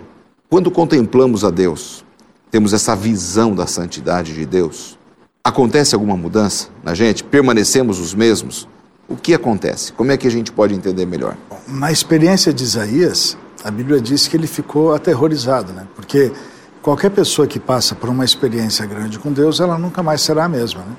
quando 0.49 0.70
contemplamos 0.70 1.44
a 1.44 1.50
Deus, 1.50 2.04
temos 2.50 2.73
essa 2.73 2.94
visão 2.94 3.54
da 3.54 3.66
santidade 3.66 4.34
de 4.34 4.46
Deus, 4.46 4.99
acontece 5.42 5.94
alguma 5.94 6.16
mudança 6.16 6.68
na 6.82 6.94
gente? 6.94 7.23
Permanecemos 7.25 7.99
os 7.99 8.14
mesmos? 8.14 8.68
O 9.08 9.16
que 9.16 9.34
acontece? 9.34 9.92
Como 9.92 10.11
é 10.11 10.16
que 10.16 10.26
a 10.26 10.30
gente 10.30 10.50
pode 10.50 10.75
entender 10.75 11.06
melhor? 11.06 11.37
Na 11.68 11.92
experiência 11.92 12.52
de 12.52 12.64
Isaías, 12.64 13.37
a 13.62 13.70
Bíblia 13.70 14.00
diz 14.00 14.26
que 14.26 14.37
ele 14.37 14.46
ficou 14.46 14.94
aterrorizado, 14.94 15.73
né? 15.73 15.87
Porque 15.94 16.32
qualquer 16.80 17.11
pessoa 17.11 17.46
que 17.46 17.58
passa 17.61 17.94
por 17.94 18.08
uma 18.08 18.25
experiência 18.25 18.87
grande 18.87 19.18
com 19.18 19.32
Deus, 19.32 19.61
ela 19.61 19.78
nunca 19.78 20.02
mais 20.02 20.20
será 20.20 20.44
a 20.44 20.49
mesma, 20.49 20.80
né? 20.80 20.96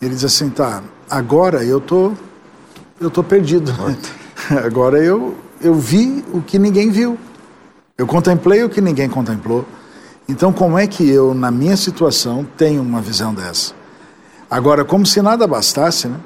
Ele 0.00 0.14
diz 0.14 0.24
assim, 0.24 0.48
tá, 0.48 0.82
agora 1.10 1.64
eu 1.64 1.80
tô, 1.80 2.12
eu 3.00 3.10
tô 3.10 3.22
perdido. 3.22 3.72
Agora 4.64 5.02
eu, 5.02 5.36
eu 5.60 5.74
vi 5.74 6.24
o 6.32 6.40
que 6.40 6.58
ninguém 6.58 6.90
viu. 6.90 7.18
Eu 7.98 8.06
contemplei 8.06 8.62
o 8.62 8.70
que 8.70 8.80
ninguém 8.80 9.08
contemplou. 9.08 9.66
Então, 10.28 10.52
como 10.52 10.78
é 10.78 10.86
que 10.86 11.06
eu, 11.06 11.34
na 11.34 11.50
minha 11.50 11.76
situação, 11.76 12.46
tenho 12.56 12.80
uma 12.80 13.00
visão 13.00 13.34
dessa? 13.34 13.74
Agora, 14.48 14.84
como 14.84 15.04
se 15.04 15.20
nada 15.20 15.46
bastasse, 15.46 16.06
né? 16.08 16.18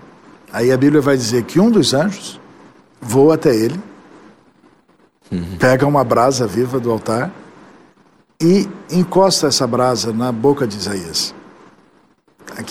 Aí 0.52 0.70
a 0.70 0.76
Bíblia 0.76 1.00
vai 1.00 1.16
dizer 1.16 1.44
que 1.44 1.58
um 1.58 1.70
dos 1.70 1.94
anjos 1.94 2.38
voa 3.00 3.34
até 3.34 3.56
ele, 3.56 3.80
pega 5.58 5.86
uma 5.86 6.04
brasa 6.04 6.46
viva 6.46 6.78
do 6.78 6.90
altar 6.90 7.32
e 8.40 8.68
encosta 8.90 9.46
essa 9.46 9.66
brasa 9.66 10.12
na 10.12 10.30
boca 10.30 10.66
de 10.66 10.76
Isaías. 10.76 11.34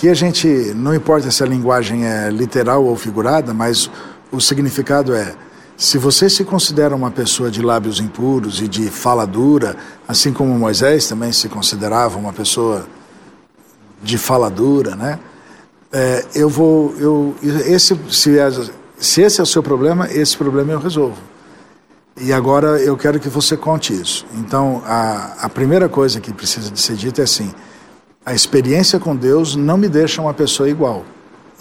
Aqui 0.01 0.09
a 0.09 0.15
gente, 0.15 0.47
não 0.73 0.95
importa 0.95 1.29
se 1.29 1.43
a 1.43 1.45
linguagem 1.45 2.07
é 2.07 2.27
literal 2.31 2.83
ou 2.83 2.95
figurada, 2.95 3.53
mas 3.53 3.87
o 4.31 4.41
significado 4.41 5.13
é: 5.13 5.35
se 5.77 5.99
você 5.99 6.27
se 6.27 6.43
considera 6.43 6.95
uma 6.95 7.11
pessoa 7.11 7.51
de 7.51 7.61
lábios 7.61 7.99
impuros 7.99 8.59
e 8.63 8.67
de 8.67 8.89
fala 8.89 9.27
dura, 9.27 9.77
assim 10.07 10.33
como 10.33 10.57
Moisés 10.57 11.07
também 11.07 11.31
se 11.31 11.47
considerava 11.47 12.17
uma 12.17 12.33
pessoa 12.33 12.87
de 14.01 14.17
fala 14.17 14.49
dura, 14.49 14.95
né? 14.95 15.19
É, 15.93 16.25
eu 16.33 16.49
vou, 16.49 16.95
eu, 16.97 17.35
esse, 17.43 17.95
se, 18.09 18.39
é- 18.39 18.49
se 18.97 19.21
esse 19.21 19.39
é 19.39 19.43
o 19.43 19.45
seu 19.45 19.61
problema, 19.61 20.11
esse 20.11 20.35
problema 20.35 20.71
eu 20.71 20.79
resolvo. 20.79 21.21
E 22.19 22.33
agora 22.33 22.79
eu 22.79 22.97
quero 22.97 23.19
que 23.19 23.29
você 23.29 23.55
conte 23.55 23.93
isso. 23.93 24.25
Então, 24.33 24.81
a, 24.83 25.45
a 25.45 25.47
primeira 25.47 25.87
coisa 25.87 26.19
que 26.19 26.33
precisa 26.33 26.71
de 26.71 26.81
ser 26.81 26.95
dita 26.95 27.21
é 27.21 27.25
assim: 27.25 27.53
a 28.25 28.33
experiência 28.33 28.99
com 28.99 29.15
Deus 29.15 29.55
não 29.55 29.77
me 29.77 29.89
deixa 29.89 30.21
uma 30.21 30.33
pessoa 30.33 30.69
igual. 30.69 31.03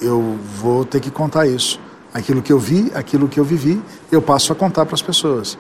Eu 0.01 0.39
vou 0.61 0.85
ter 0.85 1.01
que 1.01 1.11
contar 1.11 1.47
isso. 1.47 1.81
Aquilo 2.13 2.43
que 2.43 2.53
eu 2.53 2.59
vi, 2.59 2.91
aquilo 2.95 3.29
que 3.29 3.39
eu 3.39 3.45
vivi, 3.45 3.81
eu 4.11 4.21
passo 4.21 4.53
a 4.53 4.57
contar 4.57 4.85
para 4.85 4.95
as 4.95 5.03
pessoas. 5.03 5.57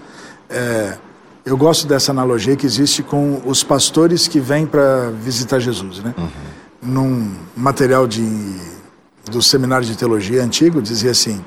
É, 0.49 0.99
eu 1.45 1.57
gosto 1.57 1.87
dessa 1.87 2.11
analogia 2.11 2.57
que 2.57 2.67
existe 2.67 3.03
com 3.03 3.41
os 3.47 3.63
pastores 3.63 4.29
que 4.29 4.41
vêm 4.41 4.67
para 4.67 5.11
visitar 5.11 5.59
Jesus, 5.59 6.01
né? 6.01 6.15
Num 6.83 7.35
material 7.57 8.07
de, 8.07 8.57
do 9.31 9.41
seminário 9.41 9.87
de 9.87 9.97
teologia 9.97 10.43
antigo, 10.43 10.83
dizia 10.83 11.13
assim: 11.13 11.43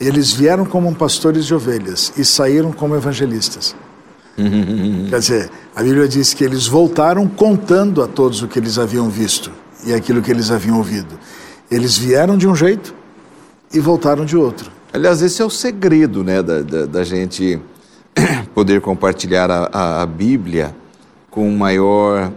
eles 0.00 0.32
vieram 0.32 0.64
como 0.64 0.94
pastores 0.94 1.46
de 1.46 1.54
ovelhas 1.54 2.12
e 2.16 2.24
saíram 2.24 2.72
como 2.72 2.96
evangelistas. 2.96 3.76
Quer 5.10 5.18
dizer, 5.18 5.50
a 5.80 5.82
Bíblia 5.82 6.06
diz 6.06 6.34
que 6.34 6.44
eles 6.44 6.66
voltaram 6.66 7.26
contando 7.26 8.02
a 8.02 8.06
todos 8.06 8.42
o 8.42 8.48
que 8.48 8.58
eles 8.58 8.78
haviam 8.78 9.08
visto 9.08 9.50
e 9.82 9.94
aquilo 9.94 10.20
que 10.20 10.30
eles 10.30 10.50
haviam 10.50 10.76
ouvido. 10.76 11.18
Eles 11.70 11.96
vieram 11.96 12.36
de 12.36 12.46
um 12.46 12.54
jeito 12.54 12.94
e 13.72 13.80
voltaram 13.80 14.26
de 14.26 14.36
outro. 14.36 14.70
Aliás, 14.92 15.22
esse 15.22 15.40
é 15.40 15.44
o 15.44 15.48
segredo 15.48 16.22
né, 16.22 16.42
da, 16.42 16.60
da, 16.60 16.84
da 16.84 17.02
gente 17.02 17.58
poder 18.54 18.82
compartilhar 18.82 19.50
a, 19.50 19.70
a, 19.72 20.02
a 20.02 20.06
Bíblia 20.06 20.76
com 21.30 21.50
maior, 21.50 22.30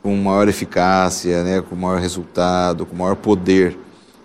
com 0.00 0.14
maior 0.14 0.46
eficácia, 0.46 1.42
né, 1.42 1.60
com 1.60 1.74
maior 1.74 1.98
resultado, 1.98 2.86
com 2.86 2.94
maior 2.94 3.16
poder. 3.16 3.76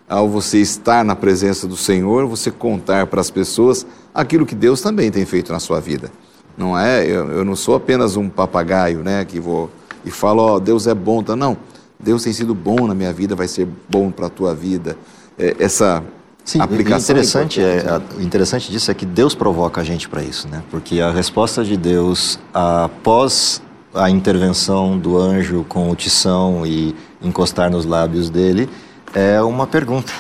Ao 0.08 0.30
você 0.30 0.60
estar 0.60 1.04
na 1.04 1.16
presença 1.16 1.68
do 1.68 1.76
Senhor, 1.76 2.28
você 2.28 2.52
contar 2.52 3.08
para 3.08 3.20
as 3.20 3.32
pessoas 3.32 3.84
aquilo 4.14 4.46
que 4.46 4.54
Deus 4.54 4.80
também 4.80 5.10
tem 5.10 5.26
feito 5.26 5.52
na 5.52 5.60
sua 5.60 5.82
vida. 5.82 6.12
Não 6.58 6.78
é? 6.78 7.06
Eu, 7.06 7.30
eu 7.32 7.46
não 7.46 7.56
sou 7.56 7.76
apenas 7.76 8.16
um 8.16 8.30
papagaio, 8.30 9.00
né, 9.00 9.26
que 9.26 9.40
vou 9.40 9.70
e 10.06 10.12
falo, 10.12 10.42
ó, 10.44 10.60
Deus 10.60 10.86
é 10.88 10.94
bom, 10.94 11.24
tá? 11.24 11.36
Não. 11.36 11.56
Deus 12.00 12.24
tem 12.24 12.34
sido 12.34 12.54
bom 12.54 12.86
na 12.88 12.94
minha 12.94 13.14
vida, 13.14 13.36
vai 13.36 13.48
ser 13.48 13.68
bom 13.90 14.12
para 14.12 14.28
a 14.28 14.30
tua 14.30 14.54
vida. 14.54 14.98
É, 15.40 15.56
essa 15.60 16.04
Sim, 16.44 16.60
aplicação 16.60 17.16
e 17.16 17.20
interessante, 17.20 17.62
é 17.62 17.78
é, 17.78 17.90
a- 17.90 18.02
o 18.18 18.22
interessante 18.22 18.70
disso 18.70 18.92
é 18.92 18.94
que 18.94 19.06
Deus 19.06 19.34
provoca 19.34 19.80
a 19.80 19.84
gente 19.84 20.10
para 20.10 20.22
isso, 20.22 20.48
né? 20.50 20.62
Porque 20.70 21.00
a 21.00 21.10
resposta 21.12 21.64
de 21.64 21.78
Deus 21.78 22.38
após 22.54 23.62
a 23.94 24.10
intervenção 24.10 24.98
do 24.98 25.18
anjo 25.18 25.66
com 25.70 25.90
o 25.90 25.96
tição 25.96 26.66
e 26.66 26.94
encostar 27.22 27.72
nos 27.72 27.86
lábios 27.86 28.30
dele 28.30 28.70
é 29.14 29.42
uma 29.42 29.66
pergunta: 29.66 30.12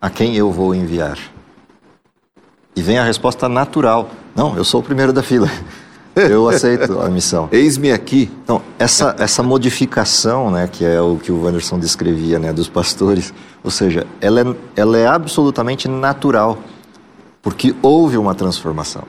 a 0.00 0.10
quem 0.10 0.36
eu 0.36 0.50
vou 0.52 0.74
enviar? 0.74 1.18
E 2.76 2.82
vem 2.82 2.98
a 2.98 3.04
resposta 3.04 3.48
natural: 3.48 4.10
não, 4.34 4.56
eu 4.56 4.64
sou 4.64 4.80
o 4.80 4.82
primeiro 4.82 5.12
da 5.12 5.22
fila. 5.22 5.48
Eu 6.14 6.46
aceito 6.46 7.00
a 7.00 7.08
missão. 7.08 7.48
Eis-me 7.50 7.90
aqui. 7.90 8.30
Então, 8.44 8.60
essa, 8.78 9.16
essa 9.18 9.42
modificação, 9.42 10.50
né, 10.50 10.68
que 10.70 10.84
é 10.84 11.00
o 11.00 11.16
que 11.16 11.32
o 11.32 11.42
Wanderson 11.42 11.78
descrevia, 11.78 12.38
né, 12.38 12.52
dos 12.52 12.68
pastores, 12.68 13.32
ou 13.64 13.70
seja, 13.70 14.06
ela 14.20 14.42
é, 14.42 14.44
ela 14.76 14.98
é 14.98 15.06
absolutamente 15.06 15.88
natural, 15.88 16.58
porque 17.40 17.74
houve 17.80 18.18
uma 18.18 18.34
transformação. 18.34 19.04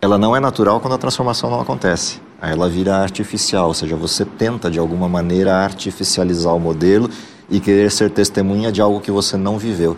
Ela 0.00 0.18
não 0.18 0.34
é 0.34 0.40
natural 0.40 0.80
quando 0.80 0.94
a 0.94 0.98
transformação 0.98 1.48
não 1.48 1.60
acontece. 1.60 2.20
Aí 2.40 2.50
ela 2.50 2.68
vira 2.68 2.96
artificial, 2.96 3.68
ou 3.68 3.74
seja, 3.74 3.94
você 3.94 4.24
tenta 4.24 4.68
de 4.68 4.80
alguma 4.80 5.08
maneira 5.08 5.54
artificializar 5.54 6.52
o 6.52 6.58
modelo 6.58 7.08
e 7.48 7.60
querer 7.60 7.88
ser 7.92 8.10
testemunha 8.10 8.72
de 8.72 8.80
algo 8.80 9.00
que 9.00 9.12
você 9.12 9.36
não 9.36 9.58
viveu. 9.58 9.96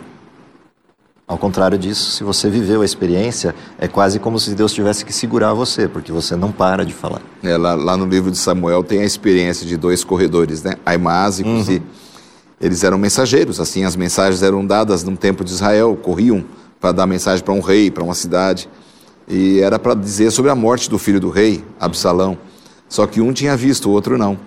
Ao 1.27 1.39
contrário 1.39 1.75
disso, 1.75 2.11
se 2.11 2.23
você 2.23 2.51
viveu 2.51 2.83
a 2.83 2.85
experiência, 2.85 3.55
é 3.79 3.87
quase 3.87 4.19
como 4.19 4.39
se 4.39 4.53
Deus 4.53 4.71
tivesse 4.71 5.03
que 5.03 5.11
segurar 5.11 5.55
você, 5.55 5.87
porque 5.87 6.11
você 6.11 6.35
não 6.35 6.51
para 6.51 6.85
de 6.85 6.93
falar. 6.93 7.19
É, 7.41 7.57
lá, 7.57 7.73
lá 7.73 7.97
no 7.97 8.05
livro 8.05 8.29
de 8.29 8.37
Samuel 8.37 8.83
tem 8.83 9.01
a 9.01 9.05
experiência 9.05 9.65
de 9.65 9.75
dois 9.75 10.03
corredores, 10.03 10.61
né? 10.61 10.75
Aimás 10.85 11.39
e 11.39 11.43
Cusi. 11.43 11.81
Eles 12.61 12.83
eram 12.83 12.99
mensageiros, 12.99 13.59
assim, 13.59 13.83
as 13.83 13.95
mensagens 13.95 14.43
eram 14.43 14.63
dadas 14.63 15.03
no 15.03 15.17
tempo 15.17 15.43
de 15.43 15.51
Israel, 15.51 15.97
corriam 15.99 16.45
para 16.79 16.91
dar 16.91 17.07
mensagem 17.07 17.43
para 17.43 17.55
um 17.55 17.59
rei, 17.59 17.89
para 17.89 18.03
uma 18.03 18.13
cidade. 18.13 18.69
E 19.27 19.59
era 19.61 19.79
para 19.79 19.95
dizer 19.95 20.29
sobre 20.29 20.51
a 20.51 20.55
morte 20.55 20.87
do 20.87 20.99
filho 20.99 21.19
do 21.19 21.31
rei, 21.31 21.63
Absalão. 21.79 22.37
Só 22.87 23.07
que 23.07 23.19
um 23.19 23.33
tinha 23.33 23.57
visto, 23.57 23.89
o 23.89 23.91
outro 23.91 24.15
não. 24.15 24.37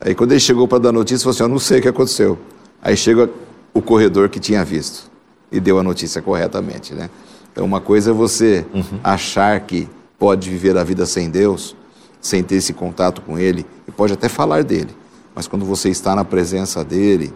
Aí 0.00 0.14
quando 0.14 0.32
ele 0.32 0.40
chegou 0.40 0.66
para 0.66 0.78
dar 0.78 0.92
notícia, 0.92 1.24
falou 1.24 1.34
assim: 1.34 1.42
Eu 1.42 1.48
não 1.50 1.58
sei 1.58 1.78
o 1.78 1.82
que 1.82 1.88
aconteceu. 1.88 2.38
Aí 2.80 2.96
chega 2.96 3.28
o 3.74 3.82
corredor 3.82 4.30
que 4.30 4.40
tinha 4.40 4.64
visto 4.64 5.05
e 5.50 5.60
deu 5.60 5.78
a 5.78 5.82
notícia 5.82 6.20
corretamente, 6.20 6.94
né? 6.94 7.10
Então 7.52 7.64
uma 7.64 7.80
coisa 7.80 8.10
é 8.10 8.14
você 8.14 8.66
achar 9.02 9.58
que 9.60 9.88
pode 10.18 10.50
viver 10.50 10.76
a 10.76 10.84
vida 10.84 11.06
sem 11.06 11.30
Deus, 11.30 11.76
sem 12.20 12.42
ter 12.42 12.56
esse 12.56 12.72
contato 12.72 13.22
com 13.22 13.38
Ele, 13.38 13.64
e 13.86 13.90
pode 13.90 14.12
até 14.12 14.28
falar 14.28 14.62
dele, 14.64 14.94
mas 15.34 15.46
quando 15.46 15.64
você 15.64 15.88
está 15.90 16.14
na 16.14 16.24
presença 16.24 16.84
dele, 16.84 17.32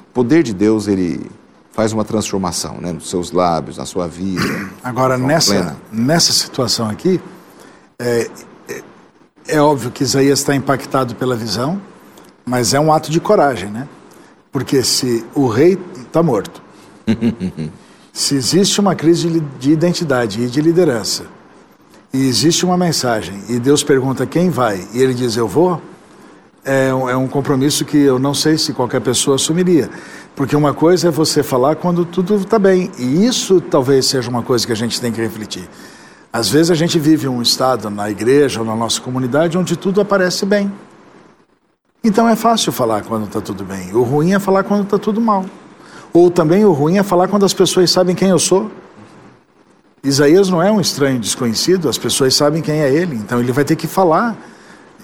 o 0.00 0.04
poder 0.12 0.42
de 0.42 0.54
Deus 0.54 0.88
ele 0.88 1.30
faz 1.76 1.92
uma 1.92 2.04
transformação, 2.04 2.78
né? 2.80 2.90
Nos 2.90 3.10
seus 3.10 3.30
lábios, 3.30 3.76
na 3.76 3.84
sua 3.84 4.08
vida. 4.08 4.42
Agora, 4.82 5.18
nessa, 5.18 5.76
nessa 5.92 6.32
situação 6.32 6.88
aqui, 6.88 7.20
é, 7.98 8.30
é, 8.66 8.82
é 9.48 9.60
óbvio 9.60 9.90
que 9.90 10.02
Isaías 10.02 10.38
está 10.38 10.54
impactado 10.54 11.14
pela 11.14 11.36
visão, 11.36 11.80
mas 12.46 12.72
é 12.72 12.80
um 12.80 12.90
ato 12.90 13.10
de 13.10 13.20
coragem, 13.20 13.70
né? 13.70 13.86
Porque 14.50 14.82
se 14.82 15.22
o 15.34 15.48
rei 15.48 15.78
está 15.98 16.22
morto, 16.22 16.62
se 18.12 18.34
existe 18.34 18.80
uma 18.80 18.94
crise 18.94 19.28
de, 19.28 19.40
de 19.40 19.70
identidade 19.70 20.42
e 20.42 20.46
de 20.48 20.60
liderança, 20.60 21.24
e 22.12 22.26
existe 22.26 22.64
uma 22.64 22.76
mensagem, 22.76 23.42
e 23.48 23.58
Deus 23.58 23.82
pergunta 23.82 24.26
quem 24.26 24.50
vai, 24.50 24.86
e 24.92 25.00
ele 25.00 25.14
diz 25.14 25.36
eu 25.36 25.46
vou, 25.46 25.80
é 26.64 26.92
um, 26.92 27.08
é 27.08 27.16
um 27.16 27.28
compromisso 27.28 27.84
que 27.84 27.96
eu 27.96 28.18
não 28.18 28.34
sei 28.34 28.58
se 28.58 28.72
qualquer 28.72 29.00
pessoa 29.00 29.36
assumiria. 29.36 29.88
Porque 30.34 30.56
uma 30.56 30.74
coisa 30.74 31.08
é 31.08 31.10
você 31.10 31.42
falar 31.42 31.76
quando 31.76 32.04
tudo 32.04 32.34
está 32.36 32.58
bem, 32.58 32.90
e 32.98 33.24
isso 33.24 33.60
talvez 33.60 34.06
seja 34.06 34.28
uma 34.28 34.42
coisa 34.42 34.66
que 34.66 34.72
a 34.72 34.76
gente 34.76 35.00
tem 35.00 35.12
que 35.12 35.20
refletir. 35.20 35.68
Às 36.32 36.50
vezes 36.50 36.70
a 36.70 36.74
gente 36.74 36.98
vive 36.98 37.28
um 37.28 37.40
estado 37.40 37.88
na 37.88 38.10
igreja 38.10 38.60
ou 38.60 38.66
na 38.66 38.74
nossa 38.74 39.00
comunidade 39.00 39.56
onde 39.56 39.76
tudo 39.76 40.00
aparece 40.00 40.44
bem. 40.44 40.70
Então 42.04 42.28
é 42.28 42.36
fácil 42.36 42.72
falar 42.72 43.02
quando 43.04 43.26
está 43.26 43.40
tudo 43.40 43.64
bem. 43.64 43.94
O 43.94 44.02
ruim 44.02 44.34
é 44.34 44.38
falar 44.38 44.64
quando 44.64 44.82
está 44.82 44.98
tudo 44.98 45.20
mal. 45.20 45.46
Ou 46.16 46.30
também 46.30 46.64
o 46.64 46.72
ruim 46.72 46.96
é 46.96 47.02
falar 47.02 47.28
quando 47.28 47.44
as 47.44 47.52
pessoas 47.52 47.90
sabem 47.90 48.14
quem 48.14 48.30
eu 48.30 48.38
sou. 48.38 48.70
Isaías 50.02 50.48
não 50.48 50.62
é 50.62 50.72
um 50.72 50.80
estranho 50.80 51.20
desconhecido, 51.20 51.90
as 51.90 51.98
pessoas 51.98 52.34
sabem 52.34 52.62
quem 52.62 52.80
é 52.80 52.90
ele, 52.90 53.16
então 53.16 53.38
ele 53.38 53.52
vai 53.52 53.64
ter 53.66 53.76
que 53.76 53.86
falar 53.86 54.34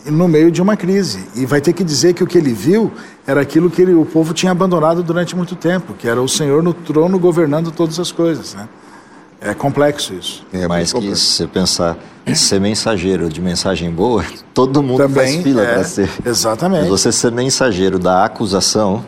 no 0.07 0.27
meio 0.27 0.51
de 0.51 0.63
uma 0.63 0.75
crise. 0.75 1.23
E 1.37 1.45
vai 1.45 1.61
ter 1.61 1.75
que 1.75 1.85
dizer 1.85 2.15
que 2.15 2.25
o 2.25 2.27
que 2.27 2.39
ele 2.39 2.55
viu 2.55 2.91
era 3.27 3.43
aquilo 3.43 3.69
que 3.69 3.83
ele, 3.83 3.93
o 3.93 4.07
povo 4.07 4.33
tinha 4.33 4.53
abandonado 4.53 5.03
durante 5.03 5.37
muito 5.37 5.55
tempo, 5.55 5.93
que 5.93 6.09
era 6.09 6.19
o 6.19 6.27
Senhor 6.27 6.63
no 6.63 6.73
trono 6.73 7.19
governando 7.19 7.71
todas 7.71 8.01
as 8.01 8.11
coisas. 8.11 8.55
Né? 8.55 8.67
É 9.39 9.53
complexo 9.53 10.15
isso. 10.15 10.47
É 10.51 10.67
mais 10.67 10.95
que 10.95 11.07
isso, 11.07 11.35
você 11.35 11.47
pensar 11.47 11.99
ser 12.35 12.59
mensageiro 12.59 13.29
de 13.29 13.43
mensagem 13.43 13.91
boa, 13.91 14.25
todo 14.55 14.83
mundo 14.83 14.97
Também 14.97 15.35
faz 15.35 15.43
fila 15.43 15.61
é, 15.61 15.75
para 15.75 15.85
ser. 15.85 16.09
Exatamente. 16.25 16.81
Mas 16.81 16.89
você 16.89 17.13
ser 17.13 17.33
mensageiro 17.33 17.99
da 17.99 18.25
acusação, 18.25 19.05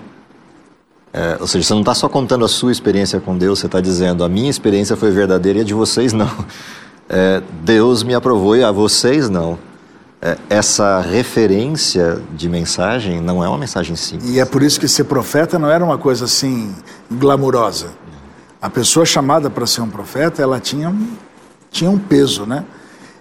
é, 1.14 1.38
ou 1.40 1.46
seja, 1.46 1.64
você 1.64 1.72
não 1.72 1.80
está 1.80 1.94
só 1.94 2.08
contando 2.08 2.44
a 2.44 2.48
sua 2.48 2.72
experiência 2.72 3.20
com 3.20 3.38
Deus, 3.38 3.60
você 3.60 3.66
está 3.66 3.80
dizendo 3.80 4.24
a 4.24 4.28
minha 4.28 4.50
experiência 4.50 4.96
foi 4.96 5.10
verdadeira 5.12 5.60
e 5.60 5.62
a 5.62 5.64
de 5.64 5.72
vocês 5.74 6.12
não. 6.12 6.28
É, 7.06 7.42
Deus 7.62 8.02
me 8.02 8.14
aprovou 8.14 8.56
e 8.56 8.64
a 8.64 8.72
vocês 8.72 9.28
não. 9.28 9.58
É, 10.22 10.38
essa 10.48 11.00
referência 11.02 12.18
de 12.34 12.48
mensagem 12.48 13.20
não 13.20 13.44
é 13.44 13.48
uma 13.48 13.58
mensagem 13.58 13.94
simples. 13.94 14.30
E 14.30 14.40
é 14.40 14.44
por 14.46 14.62
isso 14.62 14.80
que 14.80 14.88
ser 14.88 15.04
profeta 15.04 15.58
não 15.58 15.70
era 15.70 15.84
uma 15.84 15.98
coisa 15.98 16.24
assim 16.24 16.74
glamurosa. 17.12 17.88
A 18.60 18.70
pessoa 18.70 19.04
chamada 19.04 19.50
para 19.50 19.66
ser 19.66 19.82
um 19.82 19.90
profeta, 19.90 20.40
ela 20.40 20.58
tinha, 20.58 20.88
um- 20.88 21.08
tinha 21.70 21.90
um 21.90 21.98
peso, 21.98 22.46
né? 22.46 22.64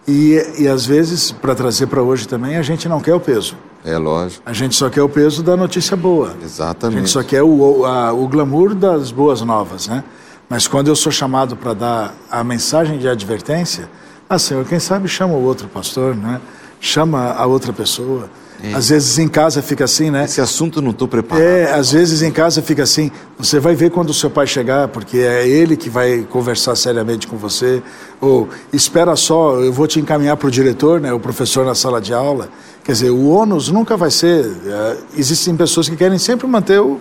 E, 0.07 0.41
e 0.59 0.67
às 0.69 0.85
vezes, 0.85 1.33
para 1.33 1.53
trazer 1.53 1.87
para 1.87 2.01
hoje 2.01 2.25
também, 2.25 2.55
a 2.55 2.61
gente 2.61 2.87
não 2.87 3.01
quer 3.01 3.13
o 3.13 3.19
peso. 3.19 3.57
É 3.85 3.97
lógico. 3.97 4.41
A 4.45 4.53
gente 4.53 4.75
só 4.75 4.89
quer 4.89 5.01
o 5.01 5.09
peso 5.09 5.43
da 5.43 5.57
notícia 5.57 5.95
boa. 5.97 6.35
A 6.39 6.43
Exatamente. 6.43 6.99
gente 6.99 7.09
só 7.09 7.21
quer 7.23 7.43
o, 7.43 7.79
o, 7.79 7.85
a- 7.85 8.13
o 8.13 8.27
glamour 8.27 8.73
das 8.73 9.11
boas 9.11 9.41
novas, 9.41 9.87
né? 9.87 10.03
Mas 10.49 10.67
quando 10.67 10.87
eu 10.87 10.95
sou 10.95 11.11
chamado 11.11 11.55
para 11.55 11.73
dar 11.73 12.13
a 12.31 12.43
mensagem 12.43 12.97
de 12.97 13.07
advertência, 13.07 13.89
ah, 14.29 14.39
Senhor, 14.39 14.63
quem 14.65 14.79
sabe 14.79 15.07
chama 15.07 15.33
o 15.33 15.43
outro 15.43 15.67
pastor, 15.67 16.15
né? 16.15 16.39
Chama 16.79 17.31
a 17.33 17.45
outra 17.45 17.73
pessoa. 17.73 18.29
Às 18.73 18.89
vezes 18.89 19.19
em 19.19 19.27
casa 19.27 19.61
fica 19.61 19.83
assim, 19.83 20.09
né? 20.09 20.23
Esse 20.23 20.39
assunto 20.39 20.81
não 20.81 20.91
estou 20.91 21.07
preparado. 21.07 21.43
É, 21.43 21.73
às 21.73 21.91
vezes 21.91 22.21
em 22.21 22.31
casa 22.31 22.61
fica 22.61 22.83
assim, 22.83 23.11
você 23.37 23.59
vai 23.59 23.75
ver 23.75 23.91
quando 23.91 24.11
o 24.11 24.13
seu 24.13 24.29
pai 24.29 24.47
chegar, 24.47 24.87
porque 24.87 25.17
é 25.17 25.45
ele 25.47 25.75
que 25.75 25.89
vai 25.89 26.25
conversar 26.29 26.75
seriamente 26.75 27.27
com 27.27 27.35
você, 27.35 27.83
ou 28.21 28.47
espera 28.71 29.15
só, 29.17 29.59
eu 29.59 29.73
vou 29.73 29.85
te 29.85 29.99
encaminhar 29.99 30.37
para 30.37 30.47
o 30.47 30.51
diretor, 30.51 31.01
né, 31.01 31.11
o 31.11 31.19
professor 31.19 31.65
na 31.65 31.75
sala 31.75 31.99
de 31.99 32.13
aula. 32.13 32.47
Quer 32.85 32.93
dizer, 32.93 33.09
o 33.09 33.27
ônus 33.29 33.69
nunca 33.69 33.97
vai 33.97 34.11
ser. 34.11 34.45
é, 34.65 34.97
existem 35.17 35.55
pessoas 35.57 35.89
que 35.89 35.95
querem 35.97 36.17
sempre 36.17 36.47
manter 36.47 36.79
o, 36.79 36.99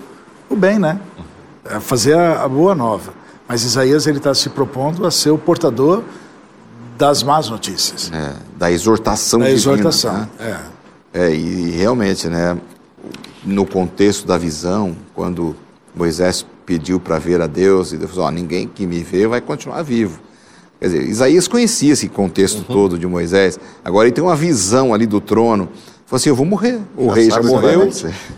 o 0.50 0.56
bem, 0.56 0.78
né? 0.78 0.98
É, 1.64 1.78
fazer 1.78 2.14
a, 2.16 2.42
a 2.42 2.48
boa 2.48 2.74
nova. 2.74 3.12
Mas 3.48 3.62
Isaías 3.64 4.06
ele 4.06 4.18
está 4.18 4.34
se 4.34 4.48
propondo 4.48 5.06
a 5.06 5.10
ser 5.10 5.30
o 5.30 5.38
portador 5.38 6.02
das 6.98 7.22
más 7.22 7.48
notícias, 7.48 8.10
É, 8.12 8.32
da 8.56 8.70
exortação 8.70 9.40
da 9.40 9.46
divina. 9.46 9.60
exortação. 9.60 10.12
né? 10.12 10.28
É. 10.40 10.56
É, 11.12 11.30
e 11.34 11.70
realmente, 11.70 12.28
né, 12.28 12.56
no 13.44 13.66
contexto 13.66 14.26
da 14.26 14.38
visão, 14.38 14.96
quando 15.14 15.54
Moisés 15.94 16.46
pediu 16.64 16.98
para 16.98 17.18
ver 17.18 17.40
a 17.40 17.46
Deus, 17.46 17.92
e 17.92 17.96
Deus 17.96 18.10
falou, 18.12 18.26
ó, 18.26 18.30
ninguém 18.30 18.66
que 18.66 18.86
me 18.86 19.02
vê 19.02 19.26
vai 19.26 19.40
continuar 19.40 19.82
vivo. 19.82 20.20
Quer 20.80 20.86
dizer, 20.86 21.02
Isaías 21.08 21.46
conhecia 21.46 21.92
esse 21.92 22.08
contexto 22.08 22.58
Uhum. 22.58 22.64
todo 22.64 22.98
de 22.98 23.06
Moisés, 23.06 23.58
agora 23.84 24.06
ele 24.08 24.14
tem 24.14 24.24
uma 24.24 24.34
visão 24.36 24.94
ali 24.94 25.06
do 25.06 25.20
trono, 25.20 25.68
falou 26.06 26.16
assim, 26.16 26.28
eu 26.30 26.34
vou 26.36 26.46
morrer, 26.46 26.80
o 26.96 27.08
Já 27.08 27.14
rei 27.14 27.30
já 27.30 27.42
morreu, 27.42 27.90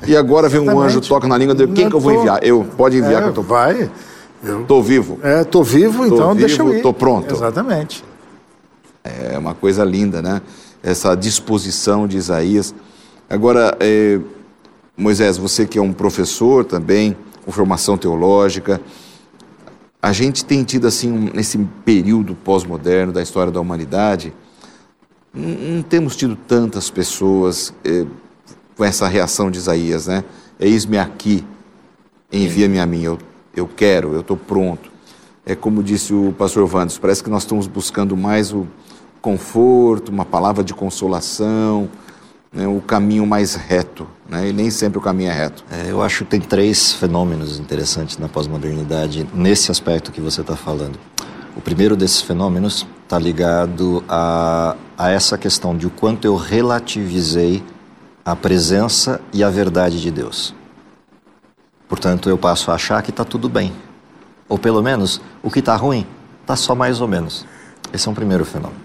e 0.07 0.17
agora 0.17 0.49
vem 0.49 0.61
um 0.61 0.65
Exatamente. 0.65 0.87
anjo, 0.99 1.09
toca 1.09 1.29
na 1.29 1.39
língua 1.39 1.55
dele, 1.55 1.73
quem 1.73 1.85
Não 1.85 1.91
que 1.91 1.97
eu 1.97 2.01
vou 2.01 2.13
enviar? 2.13 2.43
Eu, 2.43 2.67
pode 2.77 2.97
enviar 2.97 3.21
É, 3.21 3.23
que 3.23 3.29
eu 3.29 3.33
tô, 3.35 3.43
vai. 3.43 3.91
Tô 4.69 4.83
vivo. 4.83 5.19
É, 5.23 5.43
tô 5.43 5.63
vivo, 5.63 6.07
Tô 6.07 6.15
então 6.15 6.37
deixa 6.37 6.61
eu 6.61 6.67
vivo, 6.67 6.79
ir. 6.79 6.83
tô 6.83 6.93
pronto. 6.93 7.33
Exatamente. 7.35 8.05
É 9.03 9.39
uma 9.39 9.55
coisa 9.55 9.83
linda, 9.85 10.21
né? 10.21 10.43
Essa 10.85 11.15
disposição 11.15 12.07
de 12.07 12.19
Isaías. 12.19 12.75
Agora, 13.29 13.75
eh, 13.81 14.21
Moisés, 14.95 15.39
você 15.39 15.67
que 15.67 15.79
é 15.79 15.83
um 15.83 15.95
professor 15.95 16.63
também, 16.63 17.17
com 17.43 17.51
formação 17.51 17.97
teológica, 17.97 18.79
a 20.03 20.13
gente 20.13 20.45
tem 20.45 20.63
tido, 20.63 20.87
assim, 20.87 21.11
um- 21.11 21.31
nesse 21.33 21.57
período 21.87 22.35
pós-moderno 22.35 23.13
da 23.15 23.23
história 23.23 23.51
da 23.51 23.59
humanidade, 23.61 24.35
não, 25.33 25.83
temos 25.83 26.17
tido 26.17 26.37
tantas 26.37 26.91
pessoas 26.91 27.73
eh, 27.83 28.05
com 28.77 28.85
essa 28.85 29.09
reação 29.09 29.51
de 29.51 29.57
Isaías, 29.59 30.07
né? 30.07 30.23
Eis-me 30.61 30.99
aqui, 30.99 31.43
envia-me 32.31 32.79
a 32.79 32.85
mim, 32.85 33.03
eu, 33.03 33.19
eu 33.57 33.67
quero, 33.67 34.13
eu 34.13 34.21
estou 34.21 34.37
pronto. 34.37 34.93
É 35.47 35.55
como 35.55 35.83
disse 35.83 36.13
o 36.13 36.35
pastor 36.37 36.67
Vandes, 36.67 36.99
parece 36.99 37.25
que 37.25 37.31
nós 37.31 37.43
estamos 37.45 37.67
buscando 37.67 38.15
mais 38.17 38.53
o 38.53 38.67
conforto, 39.25 40.11
uma 40.11 40.27
palavra 40.27 40.63
de 40.63 40.75
consolação, 40.75 41.89
né, 42.53 42.69
o 42.69 42.79
caminho 42.79 43.27
mais 43.27 43.55
reto, 43.55 44.07
né, 44.29 44.51
e 44.51 44.53
nem 44.53 44.71
sempre 44.71 44.99
o 44.99 45.01
caminho 45.01 45.31
é 45.31 45.33
reto. 45.33 45.65
É, 45.71 45.91
eu 45.91 46.03
acho 46.03 46.27
que 46.27 46.33
tem 46.33 46.41
três 46.43 46.93
fenômenos 46.93 47.59
interessantes 47.59 48.19
na 48.19 48.29
pós-modernidade 48.29 49.27
nesse 49.33 49.71
aspecto 49.71 50.13
que 50.13 50.21
você 50.21 50.43
está 50.43 50.55
falando. 50.55 50.99
O 51.57 51.61
primeiro 51.63 51.97
desses 51.97 52.21
fenômenos 52.21 52.87
está 53.03 53.19
ligado 53.19 54.05
a, 54.07 54.77
a 54.99 55.11
essa 55.11 55.39
questão 55.39 55.75
de 55.75 55.87
o 55.87 55.91
quanto 55.91 56.27
eu 56.27 56.37
relativizei 56.37 57.65
a 58.27 58.37
presença 58.37 59.23
e 59.33 59.43
a 59.43 59.49
verdade 59.49 60.03
de 60.03 60.11
Deus. 60.11 60.55
Portanto, 61.89 62.29
eu 62.29 62.37
passo 62.37 62.71
a 62.71 62.75
achar 62.75 63.03
que 63.03 63.09
está 63.09 63.25
tudo 63.25 63.49
bem. 63.49 63.73
Ou 64.51 64.59
pelo 64.59 64.83
menos, 64.83 65.19
o 65.43 65.51
que 65.51 65.61
está 65.61 65.75
ruim 65.77 66.07
está 66.43 66.57
só 66.57 66.75
mais 66.75 67.01
ou 67.01 67.09
menos. 67.09 67.47
Esse 67.91 68.07
é 68.07 68.11
um 68.11 68.15
primeiro 68.15 68.45
fenômeno. 68.45 68.84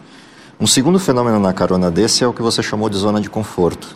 Um 0.62 0.67
segundo 0.67 1.00
fenômeno 1.00 1.39
na 1.39 1.54
carona 1.54 1.89
desse 1.89 2.22
é 2.22 2.28
o 2.28 2.34
que 2.34 2.41
você 2.41 2.62
chamou 2.62 2.89
de 2.89 2.98
zona 2.98 3.22
de 3.22 3.30
conforto. 3.30 3.95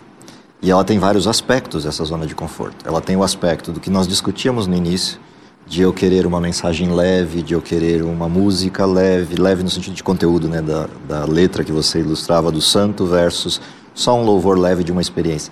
E 0.62 0.72
ela 0.72 0.86
tem 0.86 0.98
vários 0.98 1.28
aspectos, 1.28 1.86
essa 1.86 2.06
zona 2.06 2.26
de 2.26 2.34
conforto. 2.34 2.88
Ela 2.88 3.02
tem 3.02 3.18
o 3.18 3.24
aspecto 3.24 3.70
do 3.70 3.82
que 3.82 3.90
nós 3.90 4.08
discutíamos 4.08 4.66
no 4.66 4.74
início, 4.74 5.20
de 5.68 5.82
eu 5.82 5.92
querer 5.92 6.26
uma 6.26 6.40
mensagem 6.40 6.90
leve, 6.90 7.42
de 7.42 7.54
eu 7.54 7.62
querer 7.62 8.02
uma 8.02 8.30
música 8.30 8.86
leve, 8.86 9.36
leve 9.36 9.62
no 9.62 9.70
sentido 9.70 9.94
de 9.94 10.02
conteúdo, 10.02 10.48
né, 10.48 10.62
da, 10.62 10.88
da 11.06 11.26
letra 11.26 11.66
que 11.66 11.72
você 11.74 12.00
ilustrava, 12.00 12.50
do 12.50 12.62
santo 12.62 13.06
versus 13.06 13.60
só 13.94 14.18
um 14.18 14.24
louvor 14.24 14.58
leve 14.58 14.86
de 14.86 14.92
uma 14.94 15.02
experiência. 15.02 15.52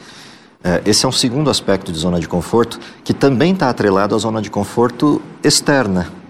É, 0.64 0.82
esse 0.86 1.06
é 1.06 1.10
um 1.10 1.12
segundo 1.12 1.50
aspecto 1.50 1.92
de 1.92 2.00
zona 2.00 2.22
de 2.22 2.28
conforto, 2.30 2.80
que 3.04 3.14
também 3.14 3.52
está 3.52 3.70
atrelado 3.70 4.16
à 4.16 4.18
zona 4.18 4.42
de 4.42 4.50
conforto 4.50 5.22
externa, 5.44 6.21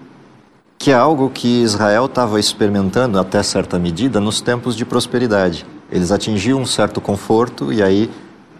que 0.82 0.90
é 0.90 0.94
algo 0.94 1.30
que 1.30 1.62
Israel 1.62 2.06
estava 2.06 2.40
experimentando 2.40 3.16
até 3.16 3.40
certa 3.44 3.78
medida 3.78 4.18
nos 4.18 4.40
tempos 4.40 4.74
de 4.74 4.84
prosperidade. 4.84 5.64
Eles 5.88 6.10
atingiam 6.10 6.60
um 6.60 6.66
certo 6.66 7.00
conforto 7.00 7.72
e 7.72 7.80
aí 7.80 8.10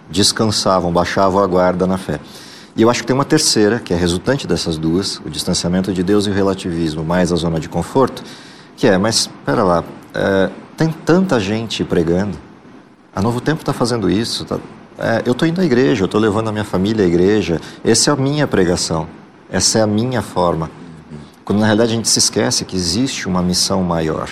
descansavam, 0.08 0.92
baixavam 0.92 1.42
a 1.42 1.46
guarda 1.48 1.84
na 1.84 1.98
fé. 1.98 2.20
E 2.76 2.82
eu 2.82 2.88
acho 2.88 3.00
que 3.00 3.08
tem 3.08 3.14
uma 3.14 3.24
terceira, 3.24 3.80
que 3.80 3.92
é 3.92 3.96
resultante 3.96 4.46
dessas 4.46 4.78
duas, 4.78 5.20
o 5.26 5.28
distanciamento 5.28 5.92
de 5.92 6.00
Deus 6.04 6.28
e 6.28 6.30
o 6.30 6.32
relativismo, 6.32 7.02
mais 7.02 7.32
a 7.32 7.34
zona 7.34 7.58
de 7.58 7.68
conforto, 7.68 8.22
que 8.76 8.86
é, 8.86 8.96
mas 8.96 9.22
espera 9.22 9.64
lá, 9.64 9.82
é, 10.14 10.48
tem 10.76 10.90
tanta 10.92 11.40
gente 11.40 11.82
pregando, 11.82 12.38
a 13.12 13.20
Novo 13.20 13.40
Tempo 13.40 13.62
está 13.62 13.72
fazendo 13.72 14.08
isso, 14.08 14.44
tá- 14.44 14.60
é, 14.96 15.22
eu 15.26 15.32
estou 15.32 15.48
indo 15.48 15.60
à 15.60 15.64
igreja, 15.64 16.04
eu 16.04 16.06
estou 16.06 16.20
levando 16.20 16.46
a 16.46 16.52
minha 16.52 16.64
família 16.64 17.04
à 17.04 17.08
igreja, 17.08 17.60
essa 17.82 18.10
é 18.10 18.12
a 18.12 18.16
minha 18.16 18.46
pregação, 18.46 19.08
essa 19.50 19.80
é 19.80 19.82
a 19.82 19.88
minha 19.88 20.22
forma. 20.22 20.70
Quando 21.44 21.58
na 21.58 21.66
realidade 21.66 21.92
a 21.92 21.96
gente 21.96 22.08
se 22.08 22.18
esquece 22.18 22.64
que 22.64 22.76
existe 22.76 23.26
uma 23.26 23.42
missão 23.42 23.82
maior, 23.82 24.28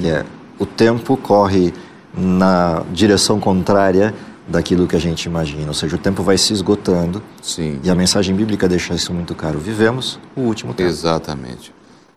que 0.00 0.08
é 0.08 0.24
o 0.58 0.66
tempo 0.66 1.16
corre 1.16 1.72
na 2.16 2.82
direção 2.92 3.38
contrária 3.38 4.14
daquilo 4.48 4.86
que 4.86 4.96
a 4.96 4.98
gente 4.98 5.24
imagina. 5.24 5.68
Ou 5.68 5.74
seja, 5.74 5.96
o 5.96 5.98
tempo 5.98 6.22
vai 6.22 6.38
se 6.38 6.52
esgotando. 6.52 7.22
Sim. 7.42 7.80
E 7.82 7.90
a 7.90 7.94
mensagem 7.94 8.34
bíblica 8.34 8.68
deixa 8.68 8.94
isso 8.94 9.12
muito 9.12 9.34
claro. 9.34 9.58
Vivemos 9.58 10.18
o 10.34 10.42
último 10.42 10.72
tempo. 10.72 10.88
Exatamente. 10.88 11.74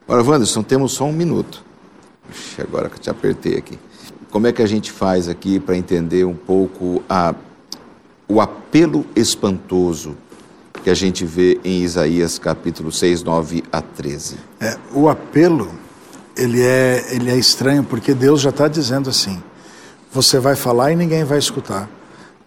Agora, 0.07 0.23
Wanderson, 0.23 0.63
temos 0.63 0.93
só 0.93 1.05
um 1.05 1.13
minuto. 1.13 1.63
Agora 2.59 2.89
que 2.89 2.95
eu 2.95 2.99
te 2.99 3.09
apertei 3.09 3.57
aqui. 3.57 3.77
Como 4.29 4.47
é 4.47 4.51
que 4.51 4.61
a 4.61 4.67
gente 4.67 4.91
faz 4.91 5.27
aqui 5.27 5.59
para 5.59 5.75
entender 5.75 6.23
um 6.23 6.35
pouco 6.35 7.03
a, 7.09 7.33
o 8.27 8.39
apelo 8.39 9.05
espantoso 9.15 10.15
que 10.83 10.89
a 10.89 10.93
gente 10.93 11.25
vê 11.25 11.59
em 11.63 11.81
Isaías 11.83 12.37
capítulo 12.39 12.91
6, 12.91 13.23
9 13.23 13.63
a 13.71 13.81
13? 13.81 14.37
É, 14.59 14.77
o 14.93 15.09
apelo, 15.09 15.69
ele 16.37 16.61
é, 16.61 17.05
ele 17.11 17.29
é 17.29 17.37
estranho 17.37 17.83
porque 17.83 18.13
Deus 18.13 18.41
já 18.41 18.49
está 18.49 18.67
dizendo 18.67 19.09
assim: 19.09 19.41
você 20.11 20.39
vai 20.39 20.55
falar 20.55 20.91
e 20.91 20.95
ninguém 20.95 21.23
vai 21.23 21.37
escutar. 21.37 21.89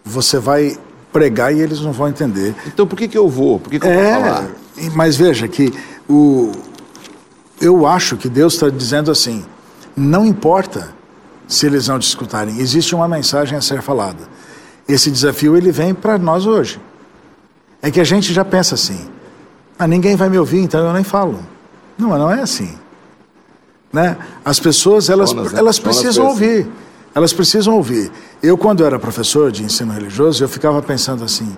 Você 0.03 0.37
vai 0.39 0.77
pregar 1.11 1.53
e 1.55 1.59
eles 1.61 1.79
não 1.81 1.91
vão 1.93 2.07
entender. 2.09 2.55
Então 2.67 2.85
por 2.87 2.95
que, 2.97 3.07
que 3.07 3.17
eu 3.17 3.29
vou? 3.29 3.59
Por 3.59 3.69
que, 3.69 3.79
que 3.79 3.85
eu 3.85 3.91
É, 3.91 4.13
vou 4.13 4.23
falar? 4.23 4.47
mas 4.95 5.15
veja 5.15 5.47
que 5.47 5.71
o, 6.09 6.51
eu 7.61 7.85
acho 7.85 8.17
que 8.17 8.27
Deus 8.27 8.55
está 8.55 8.69
dizendo 8.69 9.11
assim: 9.11 9.45
não 9.95 10.25
importa 10.25 10.89
se 11.47 11.65
eles 11.67 11.87
não 11.87 11.99
te 11.99 12.07
escutarem, 12.07 12.59
existe 12.59 12.95
uma 12.95 13.07
mensagem 13.07 13.57
a 13.57 13.61
ser 13.61 13.81
falada. 13.81 14.27
Esse 14.87 15.09
desafio 15.11 15.55
ele 15.55 15.71
vem 15.71 15.93
para 15.93 16.17
nós 16.17 16.45
hoje. 16.45 16.79
É 17.83 17.91
que 17.91 17.99
a 17.99 18.03
gente 18.05 18.33
já 18.33 18.45
pensa 18.45 18.75
assim: 18.75 18.97
ah, 19.77 19.85
ninguém 19.85 20.15
vai 20.15 20.29
me 20.29 20.39
ouvir, 20.39 20.59
então 20.59 20.87
eu 20.87 20.93
nem 20.93 21.03
falo. 21.03 21.37
Não, 21.97 22.09
mas 22.09 22.19
não 22.19 22.31
é 22.31 22.41
assim. 22.41 22.73
Né? 23.91 24.17
As 24.43 24.57
pessoas 24.59 25.09
elas, 25.09 25.31
Jonas, 25.31 25.51
né? 25.51 25.59
elas 25.59 25.75
Jonas 25.75 25.79
precisam 25.79 26.25
ouvir. 26.27 26.67
Elas 27.13 27.33
precisam 27.33 27.75
ouvir. 27.75 28.09
Eu, 28.41 28.57
quando 28.57 28.83
era 28.83 28.97
professor 28.97 29.51
de 29.51 29.63
ensino 29.63 29.91
religioso, 29.91 30.41
eu 30.43 30.47
ficava 30.47 30.81
pensando 30.81 31.25
assim: 31.25 31.57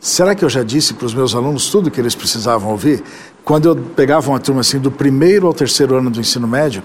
será 0.00 0.34
que 0.34 0.44
eu 0.44 0.48
já 0.48 0.62
disse 0.62 0.94
para 0.94 1.04
os 1.04 1.14
meus 1.14 1.34
alunos 1.34 1.68
tudo 1.68 1.90
que 1.90 2.00
eles 2.00 2.14
precisavam 2.14 2.70
ouvir? 2.70 3.04
Quando 3.44 3.68
eu 3.68 3.76
pegava 3.76 4.30
uma 4.30 4.40
turma 4.40 4.62
assim 4.62 4.78
do 4.80 4.90
primeiro 4.90 5.46
ao 5.46 5.52
terceiro 5.52 5.94
ano 5.94 6.10
do 6.10 6.18
ensino 6.18 6.48
médio, 6.48 6.82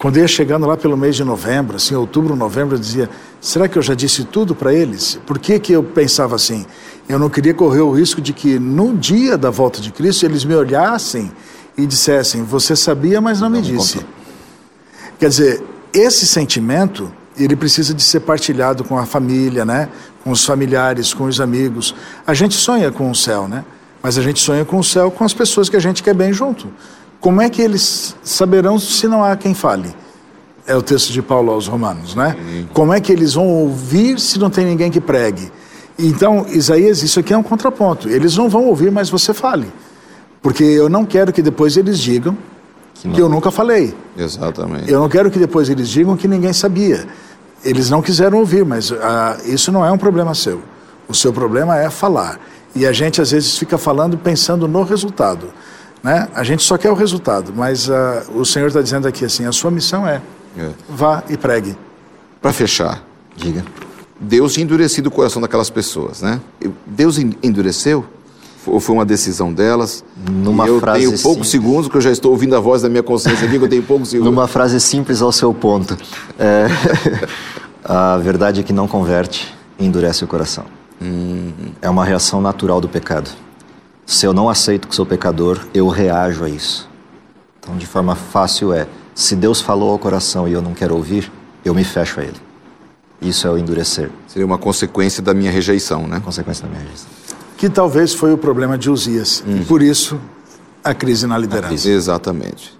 quando 0.00 0.16
ia 0.16 0.26
chegando 0.26 0.66
lá 0.66 0.78
pelo 0.78 0.96
mês 0.96 1.14
de 1.14 1.22
novembro, 1.22 1.76
assim, 1.76 1.94
outubro, 1.94 2.34
novembro, 2.34 2.74
eu 2.74 2.80
dizia: 2.80 3.10
será 3.38 3.68
que 3.68 3.76
eu 3.76 3.82
já 3.82 3.92
disse 3.92 4.24
tudo 4.24 4.54
para 4.54 4.72
eles? 4.72 5.20
Por 5.26 5.38
que, 5.38 5.58
que 5.58 5.74
eu 5.74 5.82
pensava 5.82 6.34
assim? 6.34 6.64
Eu 7.06 7.18
não 7.18 7.28
queria 7.28 7.52
correr 7.52 7.82
o 7.82 7.92
risco 7.92 8.18
de 8.18 8.32
que 8.32 8.58
no 8.58 8.96
dia 8.96 9.36
da 9.36 9.50
volta 9.50 9.78
de 9.78 9.92
Cristo 9.92 10.24
eles 10.24 10.42
me 10.42 10.54
olhassem 10.54 11.30
e 11.76 11.84
dissessem: 11.84 12.42
você 12.42 12.74
sabia, 12.74 13.20
mas 13.20 13.42
não 13.42 13.50
me 13.50 13.60
disse. 13.60 14.00
Quer 15.18 15.28
dizer, 15.28 15.62
esse 15.92 16.26
sentimento, 16.26 17.12
ele 17.36 17.54
precisa 17.54 17.92
de 17.92 18.02
ser 18.02 18.20
partilhado 18.20 18.82
com 18.82 18.96
a 18.96 19.04
família, 19.04 19.66
né? 19.66 19.90
Com 20.24 20.30
os 20.30 20.42
familiares, 20.46 21.12
com 21.12 21.24
os 21.24 21.42
amigos. 21.42 21.94
A 22.26 22.32
gente 22.32 22.54
sonha 22.54 22.90
com 22.90 23.10
o 23.10 23.14
céu, 23.14 23.46
né? 23.46 23.66
Mas 24.02 24.16
a 24.16 24.22
gente 24.22 24.40
sonha 24.40 24.64
com 24.64 24.78
o 24.78 24.84
céu 24.84 25.10
com 25.10 25.24
as 25.24 25.34
pessoas 25.34 25.68
que 25.68 25.76
a 25.76 25.80
gente 25.80 26.02
quer 26.02 26.14
bem 26.14 26.32
junto. 26.32 26.68
Como 27.20 27.40
é 27.42 27.50
que 27.50 27.60
eles 27.60 28.16
saberão 28.22 28.78
se 28.78 29.06
não 29.06 29.22
há 29.22 29.36
quem 29.36 29.52
fale? 29.54 29.94
É 30.66 30.74
o 30.74 30.82
texto 30.82 31.12
de 31.12 31.20
Paulo 31.20 31.52
aos 31.52 31.66
Romanos, 31.66 32.14
né? 32.14 32.36
Como 32.72 32.92
é 32.92 33.00
que 33.00 33.12
eles 33.12 33.34
vão 33.34 33.46
ouvir 33.46 34.18
se 34.18 34.38
não 34.38 34.48
tem 34.48 34.64
ninguém 34.64 34.90
que 34.90 35.00
pregue? 35.00 35.50
Então, 35.98 36.46
Isaías, 36.48 37.02
isso 37.02 37.20
aqui 37.20 37.32
é 37.32 37.36
um 37.36 37.42
contraponto. 37.42 38.08
Eles 38.08 38.36
não 38.36 38.48
vão 38.48 38.64
ouvir, 38.64 38.90
mas 38.90 39.10
você 39.10 39.34
fale. 39.34 39.70
Porque 40.40 40.64
eu 40.64 40.88
não 40.88 41.04
quero 41.04 41.32
que 41.32 41.42
depois 41.42 41.76
eles 41.76 41.98
digam 41.98 42.36
que 42.94 43.20
eu 43.20 43.28
nunca 43.28 43.50
falei. 43.50 43.94
Exatamente. 44.16 44.90
Eu 44.90 45.00
não 45.00 45.08
quero 45.08 45.30
que 45.30 45.38
depois 45.38 45.68
eles 45.68 45.88
digam 45.88 46.16
que 46.16 46.26
ninguém 46.26 46.52
sabia. 46.52 47.06
Eles 47.62 47.90
não 47.90 48.00
quiseram 48.00 48.38
ouvir, 48.38 48.64
mas 48.64 48.92
ah, 48.92 49.36
isso 49.44 49.70
não 49.70 49.84
é 49.84 49.92
um 49.92 49.98
problema 49.98 50.34
seu. 50.34 50.62
O 51.08 51.14
seu 51.14 51.32
problema 51.32 51.78
é 51.78 51.90
falar. 51.90 52.40
E 52.74 52.86
a 52.86 52.92
gente 52.92 53.20
às 53.20 53.32
vezes 53.32 53.58
fica 53.58 53.76
falando 53.76 54.16
pensando 54.16 54.66
no 54.66 54.82
resultado. 54.82 55.48
Né? 56.02 56.28
A 56.34 56.42
gente 56.42 56.62
só 56.62 56.78
quer 56.78 56.90
o 56.90 56.94
resultado, 56.94 57.52
mas 57.54 57.90
ah, 57.90 58.22
o 58.34 58.44
Senhor 58.44 58.68
está 58.68 58.80
dizendo 58.80 59.06
aqui 59.06 59.24
assim: 59.24 59.44
a 59.46 59.52
sua 59.52 59.70
missão 59.70 60.06
é 60.06 60.20
É. 60.58 60.70
vá 60.88 61.22
e 61.28 61.36
pregue. 61.36 61.76
Para 62.40 62.52
fechar, 62.52 63.02
Diga. 63.36 63.64
Deus 64.18 64.52
tinha 64.54 64.64
endurecido 64.64 65.08
o 65.08 65.12
coração 65.12 65.40
daquelas 65.40 65.70
pessoas, 65.70 66.20
né? 66.22 66.40
Deus 66.86 67.18
en- 67.18 67.32
endureceu? 67.42 68.04
Ou 68.66 68.78
foi 68.78 68.94
uma 68.94 69.04
decisão 69.06 69.50
delas? 69.52 70.04
Numa 70.30 70.66
eu 70.66 70.78
frase 70.80 70.98
tenho 71.06 71.10
poucos 71.18 71.48
simples. 71.48 71.48
segundos 71.50 71.88
que 71.90 71.96
eu 71.96 72.00
já 72.02 72.10
estou 72.10 72.30
ouvindo 72.30 72.54
a 72.54 72.60
voz 72.60 72.82
da 72.82 72.88
minha 72.90 73.02
consciência 73.02 73.46
aqui, 73.46 73.58
que 73.58 73.64
eu 73.64 73.68
tenho 73.68 73.82
poucos 73.82 74.10
segundos. 74.10 74.30
Numa 74.34 74.46
frase 74.46 74.78
simples 74.78 75.22
ao 75.22 75.32
seu 75.32 75.54
ponto. 75.54 75.96
É, 76.38 76.66
a 77.84 78.18
verdade 78.18 78.60
é 78.60 78.62
que 78.62 78.72
não 78.72 78.86
converte 78.86 79.54
e 79.78 79.86
endurece 79.86 80.22
o 80.24 80.26
coração. 80.26 80.64
É 81.80 81.88
uma 81.88 82.04
reação 82.04 82.42
natural 82.42 82.80
do 82.80 82.88
pecado. 82.88 83.30
Se 84.10 84.26
eu 84.26 84.32
não 84.32 84.50
aceito 84.50 84.88
que 84.88 84.94
sou 84.96 85.06
pecador, 85.06 85.60
eu 85.72 85.86
reajo 85.86 86.42
a 86.42 86.48
isso. 86.48 86.90
Então, 87.60 87.76
de 87.76 87.86
forma 87.86 88.16
fácil 88.16 88.72
é: 88.72 88.88
se 89.14 89.36
Deus 89.36 89.60
falou 89.60 89.92
ao 89.92 89.98
coração 90.00 90.48
e 90.48 90.52
eu 90.52 90.60
não 90.60 90.74
quero 90.74 90.96
ouvir, 90.96 91.30
eu 91.64 91.72
me 91.72 91.84
fecho 91.84 92.18
a 92.18 92.24
Ele. 92.24 92.36
Isso 93.22 93.46
é 93.46 93.50
o 93.52 93.56
endurecer, 93.56 94.10
Seria 94.26 94.44
uma 94.44 94.58
consequência 94.58 95.22
da 95.22 95.32
minha 95.32 95.52
rejeição, 95.52 96.08
né? 96.08 96.20
consequência 96.24 96.64
da 96.64 96.70
minha 96.70 96.80
rejeição. 96.80 97.06
Que 97.56 97.70
talvez 97.70 98.12
foi 98.12 98.32
o 98.32 98.36
problema 98.36 98.76
de 98.76 98.90
Uzias. 98.90 99.44
E 99.46 99.64
por 99.64 99.80
isso 99.80 100.20
a 100.82 100.92
crise 100.92 101.28
na 101.28 101.38
liderança. 101.38 101.88
Exatamente. 101.88 102.76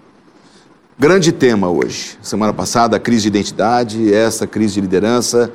Grande 0.98 1.30
tema 1.30 1.70
hoje. 1.70 2.18
Semana 2.20 2.52
passada, 2.52 2.96
a 2.96 2.98
crise 2.98 3.22
de 3.22 3.28
identidade, 3.28 4.12
essa 4.12 4.48
crise 4.48 4.74
de 4.74 4.80
liderança. 4.80 5.52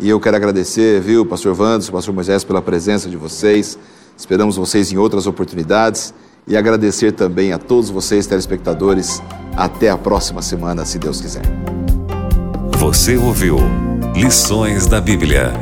E 0.00 0.08
eu 0.08 0.18
quero 0.18 0.36
agradecer, 0.36 1.02
viu, 1.02 1.26
pastor 1.26 1.54
Wanderson, 1.54 1.92
pastor 1.92 2.14
Moisés, 2.14 2.44
pela 2.44 2.62
presença 2.62 3.10
de 3.10 3.16
vocês. 3.18 3.78
Esperamos 4.18 4.56
vocês 4.56 4.90
em 4.90 4.96
outras 4.96 5.28
oportunidades. 5.28 6.12
E 6.46 6.56
agradecer 6.56 7.12
também 7.12 7.52
a 7.52 7.58
todos 7.58 7.90
vocês, 7.90 8.26
telespectadores. 8.26 9.22
Até 9.56 9.90
a 9.90 9.96
próxima 9.96 10.42
semana, 10.42 10.84
se 10.84 10.98
Deus 10.98 11.20
quiser. 11.20 11.42
Você 12.78 13.16
ouviu 13.16 13.58
Lições 14.14 14.86
da 14.86 15.00
Bíblia. 15.00 15.52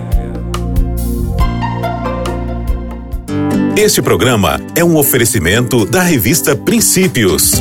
Este 3.77 4.01
programa 4.01 4.59
é 4.75 4.83
um 4.83 4.97
oferecimento 4.97 5.85
da 5.85 6.01
revista 6.01 6.57
Princípios. 6.57 7.53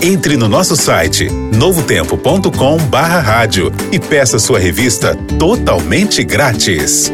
Entre 0.00 0.36
no 0.36 0.48
nosso 0.48 0.76
site 0.76 1.28
novotempo.com/barra 1.30 3.48
e 3.92 3.98
peça 3.98 4.38
sua 4.38 4.58
revista 4.58 5.14
totalmente 5.38 6.24
grátis. 6.24 7.12